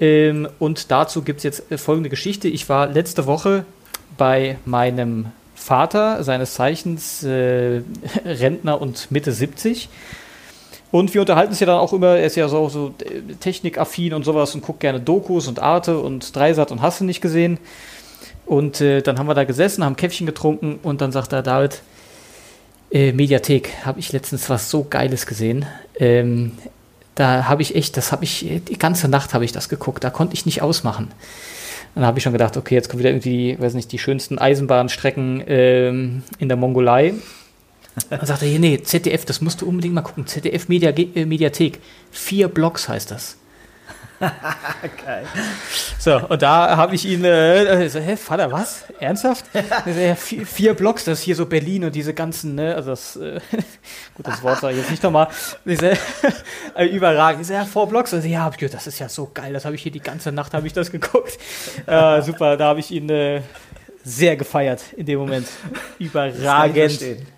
[0.00, 2.48] Ähm, und dazu gibt es jetzt äh, folgende Geschichte.
[2.48, 3.64] Ich war letzte Woche
[4.16, 7.82] bei meinem Vater, seines Zeichens äh,
[8.24, 9.88] Rentner und Mitte 70.
[10.90, 14.12] Und wir unterhalten uns ja dann auch immer, er ist ja so, so äh, technikaffin
[14.12, 17.58] und sowas und guckt gerne Dokus und Arte und Dreisat und hast du nicht gesehen.
[18.48, 21.82] Und äh, dann haben wir da gesessen, haben Käffchen getrunken und dann sagt er, David,
[22.90, 25.66] äh, Mediathek, habe ich letztens was so Geiles gesehen.
[25.96, 26.52] Ähm,
[27.14, 30.08] da habe ich echt, das habe ich, die ganze Nacht habe ich das geguckt, da
[30.08, 31.08] konnte ich nicht ausmachen.
[31.94, 35.42] Dann habe ich schon gedacht, okay, jetzt kommen wieder irgendwie, weiß nicht, die schönsten Eisenbahnstrecken
[35.46, 37.14] ähm, in der Mongolei.
[38.08, 40.26] Dann sagt er, nee, ZDF, das musst du unbedingt mal gucken.
[40.26, 41.80] ZDF Media, äh, Mediathek.
[42.10, 43.36] Vier Blocks heißt das.
[44.20, 45.26] Geil.
[45.98, 48.84] So, und da habe ich ihn, äh, so, hä, Vater, was?
[48.98, 49.44] Ernsthaft?
[49.54, 53.16] ja, vier, vier, Blocks, das ist hier so Berlin und diese ganzen, ne, also das,
[53.16, 53.40] äh,
[54.14, 55.28] gut, das Wort sage ich jetzt nicht nochmal,
[55.64, 57.42] äh, überragend.
[57.42, 59.82] Ich so, ja, vier Blocks, also, ja, das ist ja so geil, das habe ich
[59.82, 61.38] hier die ganze Nacht, habe ich das geguckt.
[61.86, 63.42] Äh, super, da habe ich ihn äh,
[64.02, 65.48] sehr gefeiert in dem Moment.
[65.98, 67.28] Überragend.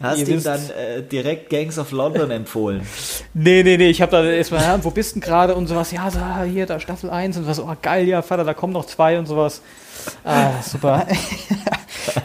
[0.00, 2.82] Hast ihm dann äh, direkt Gangs of London empfohlen?
[3.34, 3.88] nee, nee, nee.
[3.88, 5.90] Ich habe da erstmal, ja, wo bist du gerade und sowas.
[5.90, 7.58] Ja, so, hier, da Staffel 1 und was.
[7.58, 9.60] Oh, geil, ja, Vater, da kommen noch zwei und sowas.
[10.24, 11.04] Ah, super.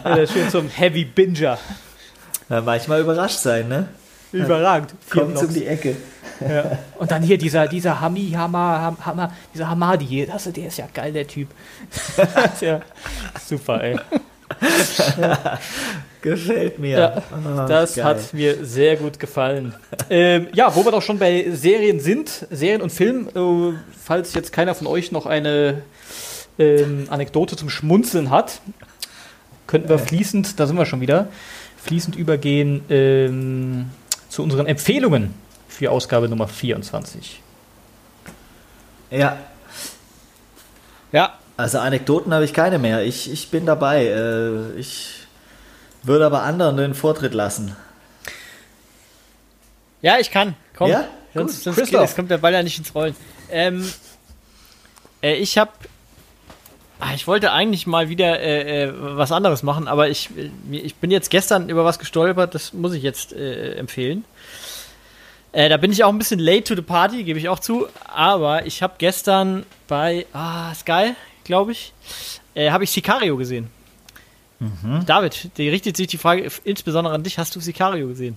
[0.32, 1.58] schön zum Heavy Binger.
[2.48, 3.88] Ja, manchmal überrascht sein, ne?
[4.30, 4.94] Überragend.
[5.10, 5.96] Kommt um die Ecke.
[6.40, 6.78] Ja.
[6.98, 10.86] Und dann hier dieser, dieser Hami, Hammer, Hammer, dieser Hamadi hier, das, der ist ja
[10.92, 11.48] geil, der Typ.
[12.60, 12.80] ja
[13.46, 13.98] super, ey.
[16.22, 16.98] Gefällt mir.
[16.98, 18.04] Ja, oh, das geil.
[18.04, 19.74] hat mir sehr gut gefallen.
[20.08, 24.52] ähm, ja, wo wir doch schon bei Serien sind, Serien und Film, äh, falls jetzt
[24.52, 25.82] keiner von euch noch eine
[26.58, 28.60] ähm, Anekdote zum Schmunzeln hat,
[29.66, 31.28] könnten wir fließend, da sind wir schon wieder,
[31.82, 33.90] fließend übergehen ähm,
[34.28, 35.34] zu unseren Empfehlungen
[35.68, 37.42] für Ausgabe Nummer 24.
[39.10, 39.36] Ja.
[41.12, 41.38] Ja.
[41.56, 43.04] Also Anekdoten habe ich keine mehr.
[43.04, 44.06] Ich, ich bin dabei.
[44.06, 45.26] Äh, ich
[46.02, 47.76] würde aber anderen den Vortritt lassen.
[50.02, 50.54] Ja, ich kann.
[50.76, 50.90] Komm.
[50.90, 51.08] Ja?
[51.32, 53.16] Sonst, sonst geht, es kommt der Ball ja nicht ins Rollen.
[53.50, 53.90] Ähm,
[55.22, 55.72] äh, ich habe
[57.00, 60.96] ah, ich wollte eigentlich mal wieder äh, äh, was anderes machen, aber ich, äh, ich
[60.96, 64.24] bin jetzt gestern über was gestolpert, das muss ich jetzt äh, empfehlen.
[65.52, 67.86] Äh, da bin ich auch ein bisschen late to the party, gebe ich auch zu,
[68.04, 71.14] aber ich habe gestern bei ah, Sky,
[71.44, 71.92] glaube ich,
[72.56, 73.70] habe ich Sicario gesehen.
[74.60, 75.04] Mhm.
[75.06, 77.38] David, die richtet sich die Frage insbesondere an dich.
[77.38, 78.36] Hast du Sicario gesehen?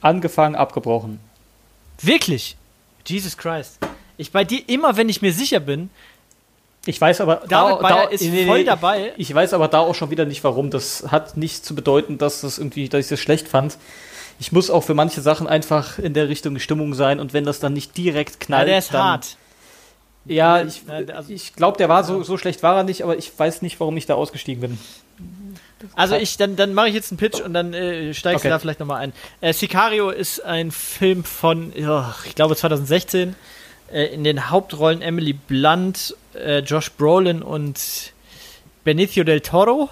[0.00, 1.20] Angefangen, abgebrochen.
[2.00, 2.56] Wirklich?
[3.06, 3.78] Jesus Christ.
[4.16, 5.90] Ich bei dir immer, wenn ich mir sicher bin.
[6.86, 9.12] Ich weiß aber, David da, da ist nee, voll nee, dabei.
[9.16, 10.70] Ich weiß aber da auch schon wieder nicht warum.
[10.70, 13.76] Das hat nicht zu bedeuten, dass das irgendwie, dass ich das schlecht fand.
[14.40, 17.60] Ich muss auch für manche Sachen einfach in der Richtung Stimmung sein und wenn das
[17.60, 18.68] dann nicht direkt knallt.
[18.68, 19.36] Ja, der ist dann, hart.
[20.28, 23.36] Ja, ich, also, ich glaube, der war so, so schlecht war er nicht, aber ich
[23.36, 24.78] weiß nicht, warum ich da ausgestiegen bin.
[25.94, 28.48] Also ich, dann, dann mache ich jetzt einen Pitch und dann äh, steigst okay.
[28.48, 29.12] du da vielleicht nochmal ein.
[29.40, 33.36] Äh, Sicario ist ein Film von, ich glaube 2016.
[33.92, 38.12] Äh, in den Hauptrollen Emily Blunt, äh, Josh Brolin und
[38.84, 39.88] Benicio del Toro.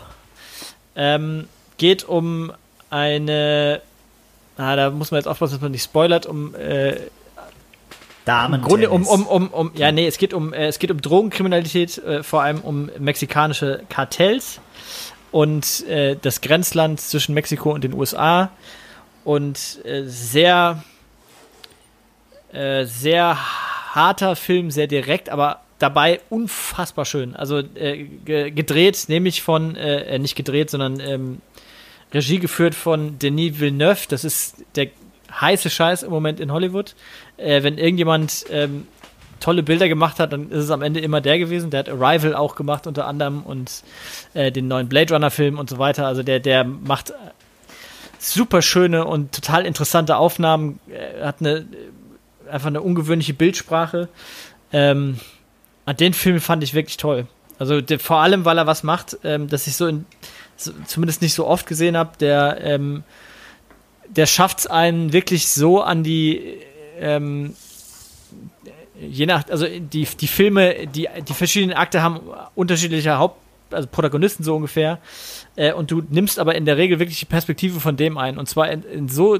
[0.97, 2.53] Ähm, geht um
[2.91, 3.81] eine,
[4.57, 6.55] ah, da muss man jetzt aufpassen, dass man nicht spoilert, um
[8.27, 8.61] Damen.
[8.61, 11.99] Grunde um, um, um, um, ja, nee, es geht um, äh, es geht um Drogenkriminalität,
[11.99, 14.61] äh, vor allem um mexikanische Kartells
[15.31, 18.51] und äh, das Grenzland zwischen Mexiko und den USA
[19.25, 20.83] und äh, sehr,
[22.53, 23.39] äh, sehr
[23.95, 27.37] harter Film, sehr direkt, aber dabei unfassbar schön.
[27.37, 28.05] Also äh,
[28.51, 29.77] gedreht, nämlich von,
[30.19, 31.41] nicht gedreht, sondern ähm,
[32.13, 34.07] Regie geführt von Denis Villeneuve.
[34.09, 34.89] Das ist der
[35.33, 36.95] heiße Scheiß im Moment in Hollywood.
[37.37, 38.87] Äh, wenn irgendjemand ähm,
[39.41, 41.71] tolle Bilder gemacht hat, dann ist es am Ende immer der gewesen.
[41.71, 43.83] Der hat Arrival auch gemacht unter anderem und
[44.35, 46.07] äh, den neuen Blade Runner Film und so weiter.
[46.07, 47.13] Also der, der macht
[48.19, 50.81] super schöne und total interessante Aufnahmen.
[50.89, 51.67] Er hat eine
[52.51, 54.09] einfach eine ungewöhnliche Bildsprache.
[54.73, 55.19] Ähm,
[55.85, 57.27] an den Film fand ich wirklich toll.
[57.59, 60.05] Also der, vor allem, weil er was macht, ähm, das ich so, in,
[60.57, 62.11] so, zumindest nicht so oft gesehen habe.
[62.21, 63.05] Der ähm,
[64.17, 66.59] der schafft es einen wirklich so an die
[66.99, 67.55] ähm,
[69.01, 72.21] je nach, also die, die Filme, die, die verschiedenen Akte haben
[72.55, 73.41] unterschiedliche Haupt,
[73.71, 74.99] also Protagonisten so ungefähr.
[75.57, 78.39] Äh, und du nimmst aber in der Regel wirklich die Perspektive von dem ein.
[78.39, 79.39] Und zwar in, in so,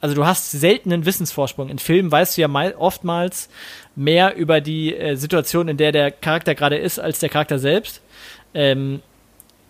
[0.00, 1.68] also du hast seltenen Wissensvorsprung.
[1.68, 3.48] In Filmen weißt du ja mal, oftmals
[3.94, 8.00] mehr über die äh, Situation, in der der Charakter gerade ist, als der Charakter selbst.
[8.54, 9.00] Ähm,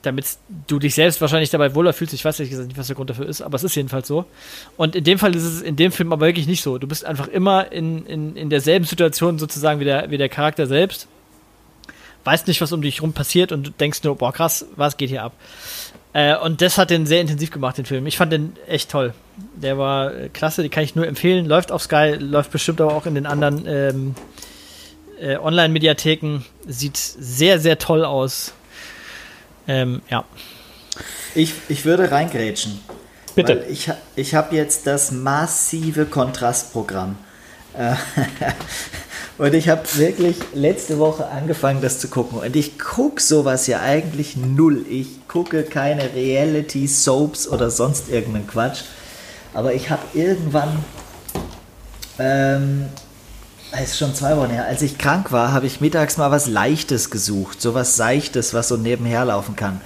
[0.03, 0.37] damit
[0.67, 2.13] du dich selbst wahrscheinlich dabei wohler fühlst.
[2.15, 4.25] Ich weiß ehrlich gesagt nicht, was der Grund dafür ist, aber es ist jedenfalls so.
[4.77, 6.79] Und in dem Fall ist es in dem Film aber wirklich nicht so.
[6.79, 10.67] Du bist einfach immer in, in, in derselben Situation sozusagen wie der, wie der Charakter
[10.67, 11.09] selbst.
[12.25, 15.11] Weißt nicht, was um dich rum passiert und du denkst nur, boah, krass, was geht
[15.11, 15.33] hier ab?
[16.13, 18.07] Äh, und das hat den sehr intensiv gemacht, den Film.
[18.07, 19.15] Ich fand den echt toll.
[19.55, 21.47] Der war äh, klasse, den kann ich nur empfehlen.
[21.47, 24.15] Läuft auf Sky, läuft bestimmt aber auch in den anderen ähm,
[25.21, 26.45] äh, Online-Mediatheken.
[26.67, 28.53] Sieht sehr, sehr toll aus
[29.67, 30.25] ähm, ja.
[31.35, 32.81] Ich, ich würde reingrätschen.
[33.35, 33.65] Bitte.
[33.71, 37.17] Ich, ich habe jetzt das massive Kontrastprogramm.
[37.75, 37.95] Äh,
[39.39, 42.39] und ich habe wirklich letzte Woche angefangen, das zu gucken.
[42.41, 44.85] Und ich gucke sowas ja eigentlich null.
[44.89, 48.83] Ich gucke keine Reality-Soaps oder sonst irgendeinen Quatsch.
[49.55, 50.85] Aber ich habe irgendwann
[52.19, 52.87] ähm,
[53.81, 54.67] ist schon zwei Wochen her.
[54.67, 57.63] Als ich krank war, habe ich mittags mal was Leichtes gesucht.
[57.63, 59.81] So was Seichtes, was so nebenher laufen kann.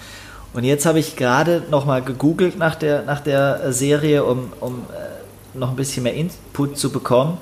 [0.53, 5.59] Und jetzt habe ich gerade nochmal gegoogelt nach der, nach der Serie, um, um äh,
[5.59, 7.39] noch ein bisschen mehr Input zu bekommen.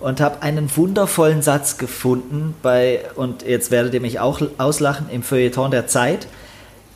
[0.00, 5.22] Und habe einen wundervollen Satz gefunden bei, und jetzt werdet ihr mich auch auslachen, im
[5.22, 6.26] Feuilleton der Zeit,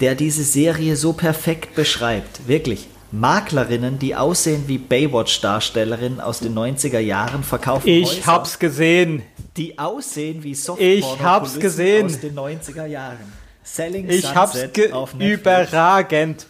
[0.00, 2.46] der diese Serie so perfekt beschreibt.
[2.46, 2.88] Wirklich.
[3.12, 9.22] Maklerinnen, die aussehen wie Baywatch-Darstellerinnen aus den 90er Jahren, verkaufen Ich Häuser, hab's gesehen.
[9.56, 12.06] Die aussehen wie Ich hab's gesehen.
[12.06, 13.18] aus den 90er Jahren.
[13.62, 16.46] Selling ich Sunset hab's auf überragend.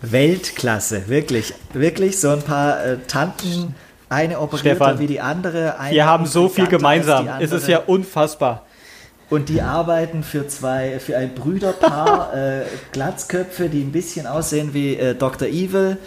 [0.00, 1.52] Weltklasse, wirklich.
[1.72, 3.74] Wirklich so ein paar äh, Tanten,
[4.08, 5.74] eine operierter wie die andere.
[5.90, 7.28] Wir haben so viel gemeinsam.
[7.40, 8.64] Es ist ja unfassbar.
[9.30, 12.62] Und die arbeiten für zwei, für ein Brüderpaar, äh,
[12.92, 15.48] Glatzköpfe, die ein bisschen aussehen wie äh, Dr.
[15.48, 15.98] Evil.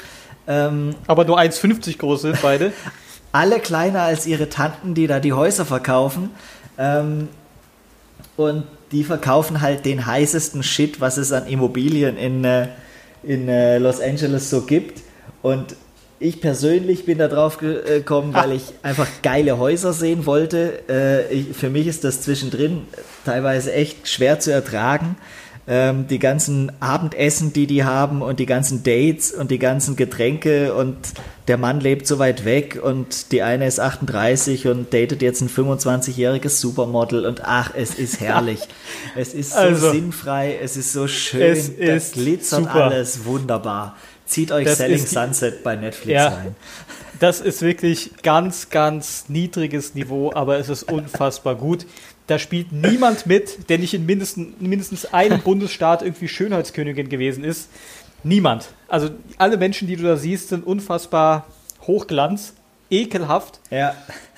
[0.47, 2.73] Ähm, Aber nur 1,50 groß sind beide.
[3.31, 6.31] alle kleiner als ihre Tanten, die da die Häuser verkaufen.
[6.77, 7.29] Ähm,
[8.37, 12.67] und die verkaufen halt den heißesten Shit, was es an Immobilien in, äh,
[13.23, 15.01] in äh, Los Angeles so gibt.
[15.41, 15.75] Und
[16.21, 20.83] ich persönlich bin da drauf gekommen, weil ich einfach geile Häuser sehen wollte.
[20.87, 22.83] Äh, ich, für mich ist das zwischendrin
[23.25, 25.17] teilweise echt schwer zu ertragen.
[25.67, 30.73] Ähm, die ganzen Abendessen, die die haben und die ganzen Dates und die ganzen Getränke
[30.75, 30.97] und
[31.47, 35.49] der Mann lebt so weit weg und die eine ist 38 und datet jetzt ein
[35.49, 38.59] 25-jähriges Supermodel und ach, es ist herrlich.
[39.15, 42.85] es ist so also, sinnfrei, es ist so schön, es ist glitzert super.
[42.85, 43.95] alles wunderbar.
[44.31, 46.55] Zieht euch das Selling Sunset bei Netflix ja, rein.
[47.19, 51.85] Das ist wirklich ganz, ganz niedriges Niveau, aber es ist unfassbar gut.
[52.27, 57.69] Da spielt niemand mit, der nicht in mindestens, mindestens einem Bundesstaat irgendwie Schönheitskönigin gewesen ist.
[58.23, 58.69] Niemand.
[58.87, 61.45] Also alle Menschen, die du da siehst, sind unfassbar
[61.81, 62.53] hochglanz,
[62.89, 63.59] ekelhaft.
[63.69, 63.95] Ja.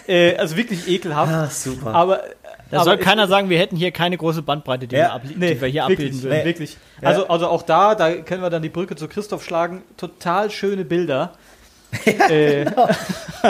[0.08, 1.32] Äh, also wirklich ekelhaft.
[1.32, 1.94] Ah, super.
[1.94, 2.24] Aber
[2.72, 5.62] da soll keiner sagen, wir hätten hier keine große Bandbreite, die, ja, wir, nee, die
[5.62, 6.38] wir, hier wirklich, abbilden würden.
[6.40, 6.46] Nee.
[6.46, 6.78] Wirklich.
[7.02, 7.10] Ja.
[7.10, 9.84] Also, also auch da, da können wir dann die Brücke zu Christoph schlagen.
[9.98, 11.34] Total schöne Bilder.
[12.06, 12.90] Ja, äh, genau.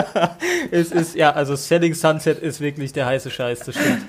[0.70, 4.02] es ist, ja, also Selling Sunset ist wirklich der heiße Scheiß, das stimmt.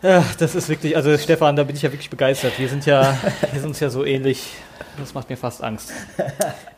[0.00, 2.52] Ja, das ist wirklich, also Stefan, da bin ich ja wirklich begeistert.
[2.56, 3.18] Wir sind ja,
[3.50, 4.52] wir sind uns ja so ähnlich.
[4.96, 5.92] Das macht mir fast Angst.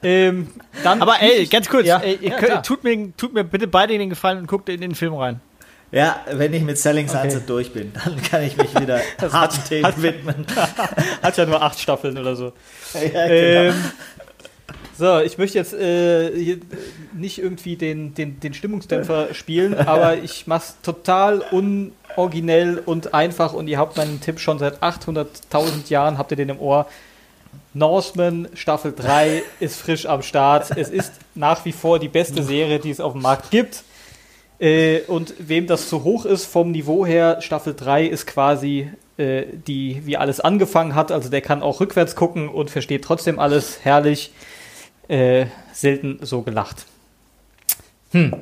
[0.03, 0.49] Ähm,
[0.83, 3.97] dann Aber ey, ganz kurz, ja, ey, ja, könnt, tut, mir, tut mir bitte beide
[3.99, 5.41] den Gefallen und guckt in den Film rein.
[5.93, 7.45] Ja, wenn ich mit Selling Sunset okay.
[7.47, 9.01] durch bin, dann kann ich mich wieder
[9.32, 10.47] harten Themen hat, widmen.
[11.22, 12.53] Hat ja nur acht Staffeln oder so.
[12.95, 13.70] Ja, genau.
[13.70, 13.74] ähm,
[14.97, 16.59] so, ich möchte jetzt äh,
[17.14, 23.55] nicht irgendwie den, den, den Stimmungsdämpfer spielen, aber ich mache es total unoriginell und einfach
[23.55, 26.86] und ihr habt meinen Tipp schon seit 800.000 Jahren, habt ihr den im Ohr.
[27.72, 30.76] Norseman Staffel 3 ist frisch am Start.
[30.76, 33.84] Es ist nach wie vor die beste Serie, die es auf dem Markt gibt.
[34.61, 39.44] Äh, und wem das zu hoch ist vom Niveau her, Staffel 3 ist quasi äh,
[39.66, 41.11] die, wie alles angefangen hat.
[41.12, 43.80] Also der kann auch rückwärts gucken und versteht trotzdem alles.
[43.82, 44.32] Herrlich.
[45.08, 46.86] Äh, selten so gelacht.
[48.12, 48.34] Hm.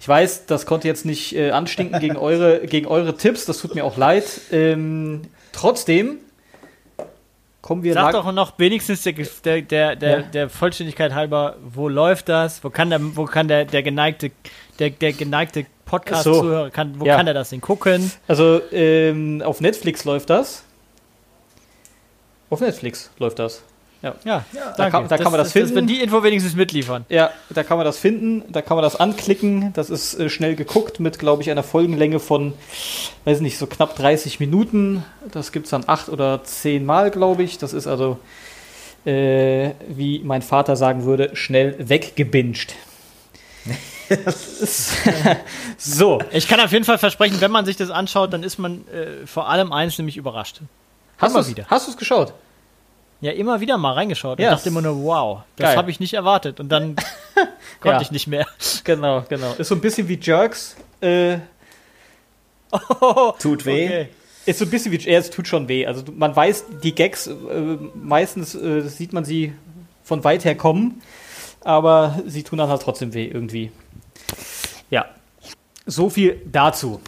[0.00, 3.46] Ich weiß, das konnte jetzt nicht äh, anstinken gegen eure, gegen eure Tipps.
[3.46, 4.24] Das tut mir auch leid.
[4.52, 5.22] Ähm,
[5.52, 6.18] trotzdem
[7.62, 10.22] kommen wir Sag doch noch wenigstens der, der, der, der, Ja.
[10.22, 12.62] der Vollständigkeit halber, wo läuft das?
[12.62, 14.30] Wo kann der, wo kann der, der geneigte,
[14.78, 17.16] der, der geneigte Podcast-Zuhörer, kann, wo Ja.
[17.16, 18.10] kann er das denn gucken?
[18.26, 20.64] Also ähm, auf Netflix läuft das.
[22.50, 23.62] Auf Netflix läuft das.
[24.02, 24.44] Ja,
[24.76, 25.74] Da kann- da kann man das finden.
[25.76, 27.06] Wenn die Info wenigstens mitliefern.
[27.08, 29.72] Ja, da kann man das finden, da kann man das anklicken.
[29.72, 32.52] Das ist äh, schnell geguckt mit, glaube ich, einer Folgenlänge von,
[33.24, 35.04] weiß nicht, so knapp 30 Minuten.
[35.32, 37.56] Das gibt es dann acht oder zehn Mal, glaube ich.
[37.56, 38.18] Das ist also,
[39.06, 42.74] äh, wie mein Vater sagen würde, schnell weggebinged.
[45.78, 48.86] so, Ich kann auf jeden Fall versprechen, wenn man sich das anschaut, dann ist man
[48.88, 50.60] äh, vor allem eins nämlich überrascht.
[51.18, 51.66] hast du wieder.
[51.68, 52.32] Hast du es geschaut?
[53.20, 56.14] Ja, immer wieder mal reingeschaut Ja, und dachte immer nur, wow, das habe ich nicht
[56.14, 56.60] erwartet.
[56.60, 56.96] Und dann
[57.80, 58.00] konnte Ja.
[58.02, 58.46] ich nicht mehr.
[58.84, 59.54] Genau, genau.
[59.56, 60.76] Ist so ein bisschen wie Jerks.
[61.00, 61.38] Äh,
[63.38, 63.86] Tut weh.
[63.86, 64.08] Okay.
[64.46, 65.86] Ist so ein bisschen wie, ja, es tut schon weh.
[65.86, 67.32] Also man weiß, die Gags, äh,
[67.94, 69.54] meistens äh, sieht man sie
[70.02, 71.00] von weit her kommen,
[71.62, 73.72] aber sie tun dann halt trotzdem weh irgendwie.
[74.94, 75.06] Ja.
[75.86, 77.00] So viel dazu.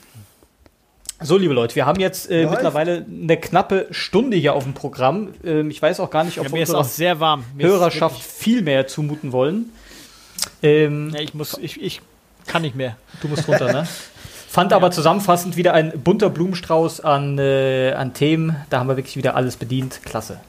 [1.21, 5.29] So, liebe Leute, wir haben jetzt äh, mittlerweile eine knappe Stunde hier auf dem Programm.
[5.45, 7.45] Ähm, ich weiß auch gar nicht, ob Ja, wir auch sehr warm.
[7.55, 9.71] Mir Hörerschaft viel mehr zumuten wollen.
[10.65, 12.01] Ähm, Ja, ich muss, ich, ich
[12.49, 12.97] kann nicht mehr.
[13.23, 13.87] Du musst runter, ne?
[14.49, 18.57] Fand aber zusammenfassend wieder ein bunter Blumenstrauß an, äh, an Themen.
[18.69, 20.01] Da haben wir wirklich wieder alles bedient.
[20.05, 20.41] Klasse.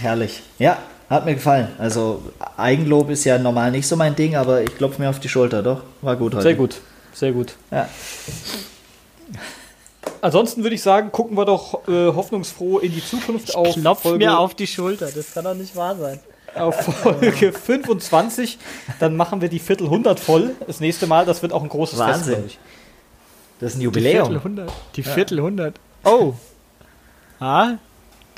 [0.00, 0.42] Herrlich.
[0.58, 0.78] Ja,
[1.10, 1.68] hat mir gefallen.
[1.78, 2.22] Also
[2.56, 5.62] Eigenlob ist ja normal nicht so mein Ding, aber ich klopfe mir auf die Schulter,
[5.62, 5.82] doch.
[6.02, 6.42] War gut heute.
[6.42, 6.80] Sehr gut,
[7.12, 7.54] sehr gut.
[7.70, 7.88] Ja.
[10.20, 14.18] Ansonsten würde ich sagen, gucken wir doch äh, hoffnungsfroh in die Zukunft auf Klopf Folge,
[14.18, 15.08] mir auf die Schulter.
[15.14, 16.18] Das kann doch nicht wahr sein.
[16.56, 18.58] auf Folge 25.
[18.98, 20.56] Dann machen wir die Viertel 100 voll.
[20.66, 22.44] Das nächste Mal, das wird auch ein großes Fest, Wahnsinn.
[22.46, 22.58] ich.
[23.60, 24.26] Das ist ein Die Jubiläum.
[24.26, 24.72] Viertel 100.
[24.96, 25.74] Die Viertel 100.
[26.04, 26.32] Oh.
[27.38, 27.74] Ah,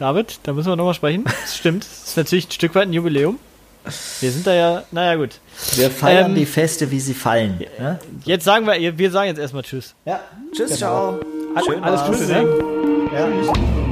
[0.00, 1.24] David, da müssen wir nochmal sprechen.
[1.24, 1.84] Das stimmt.
[1.84, 3.38] Das ist natürlich ein Stück weit ein Jubiläum.
[4.20, 5.40] Wir sind da ja, naja, gut.
[5.74, 7.58] Wir feiern Ähm, die Feste, wie sie fallen.
[7.78, 7.98] Ne?
[8.24, 9.94] Jetzt sagen wir, wir sagen jetzt erstmal Tschüss.
[10.06, 10.20] Ja.
[10.54, 11.20] Tschüss, ciao.
[11.54, 12.06] Alles war's.
[12.06, 12.46] Gute, ne?
[13.12, 13.89] Ja.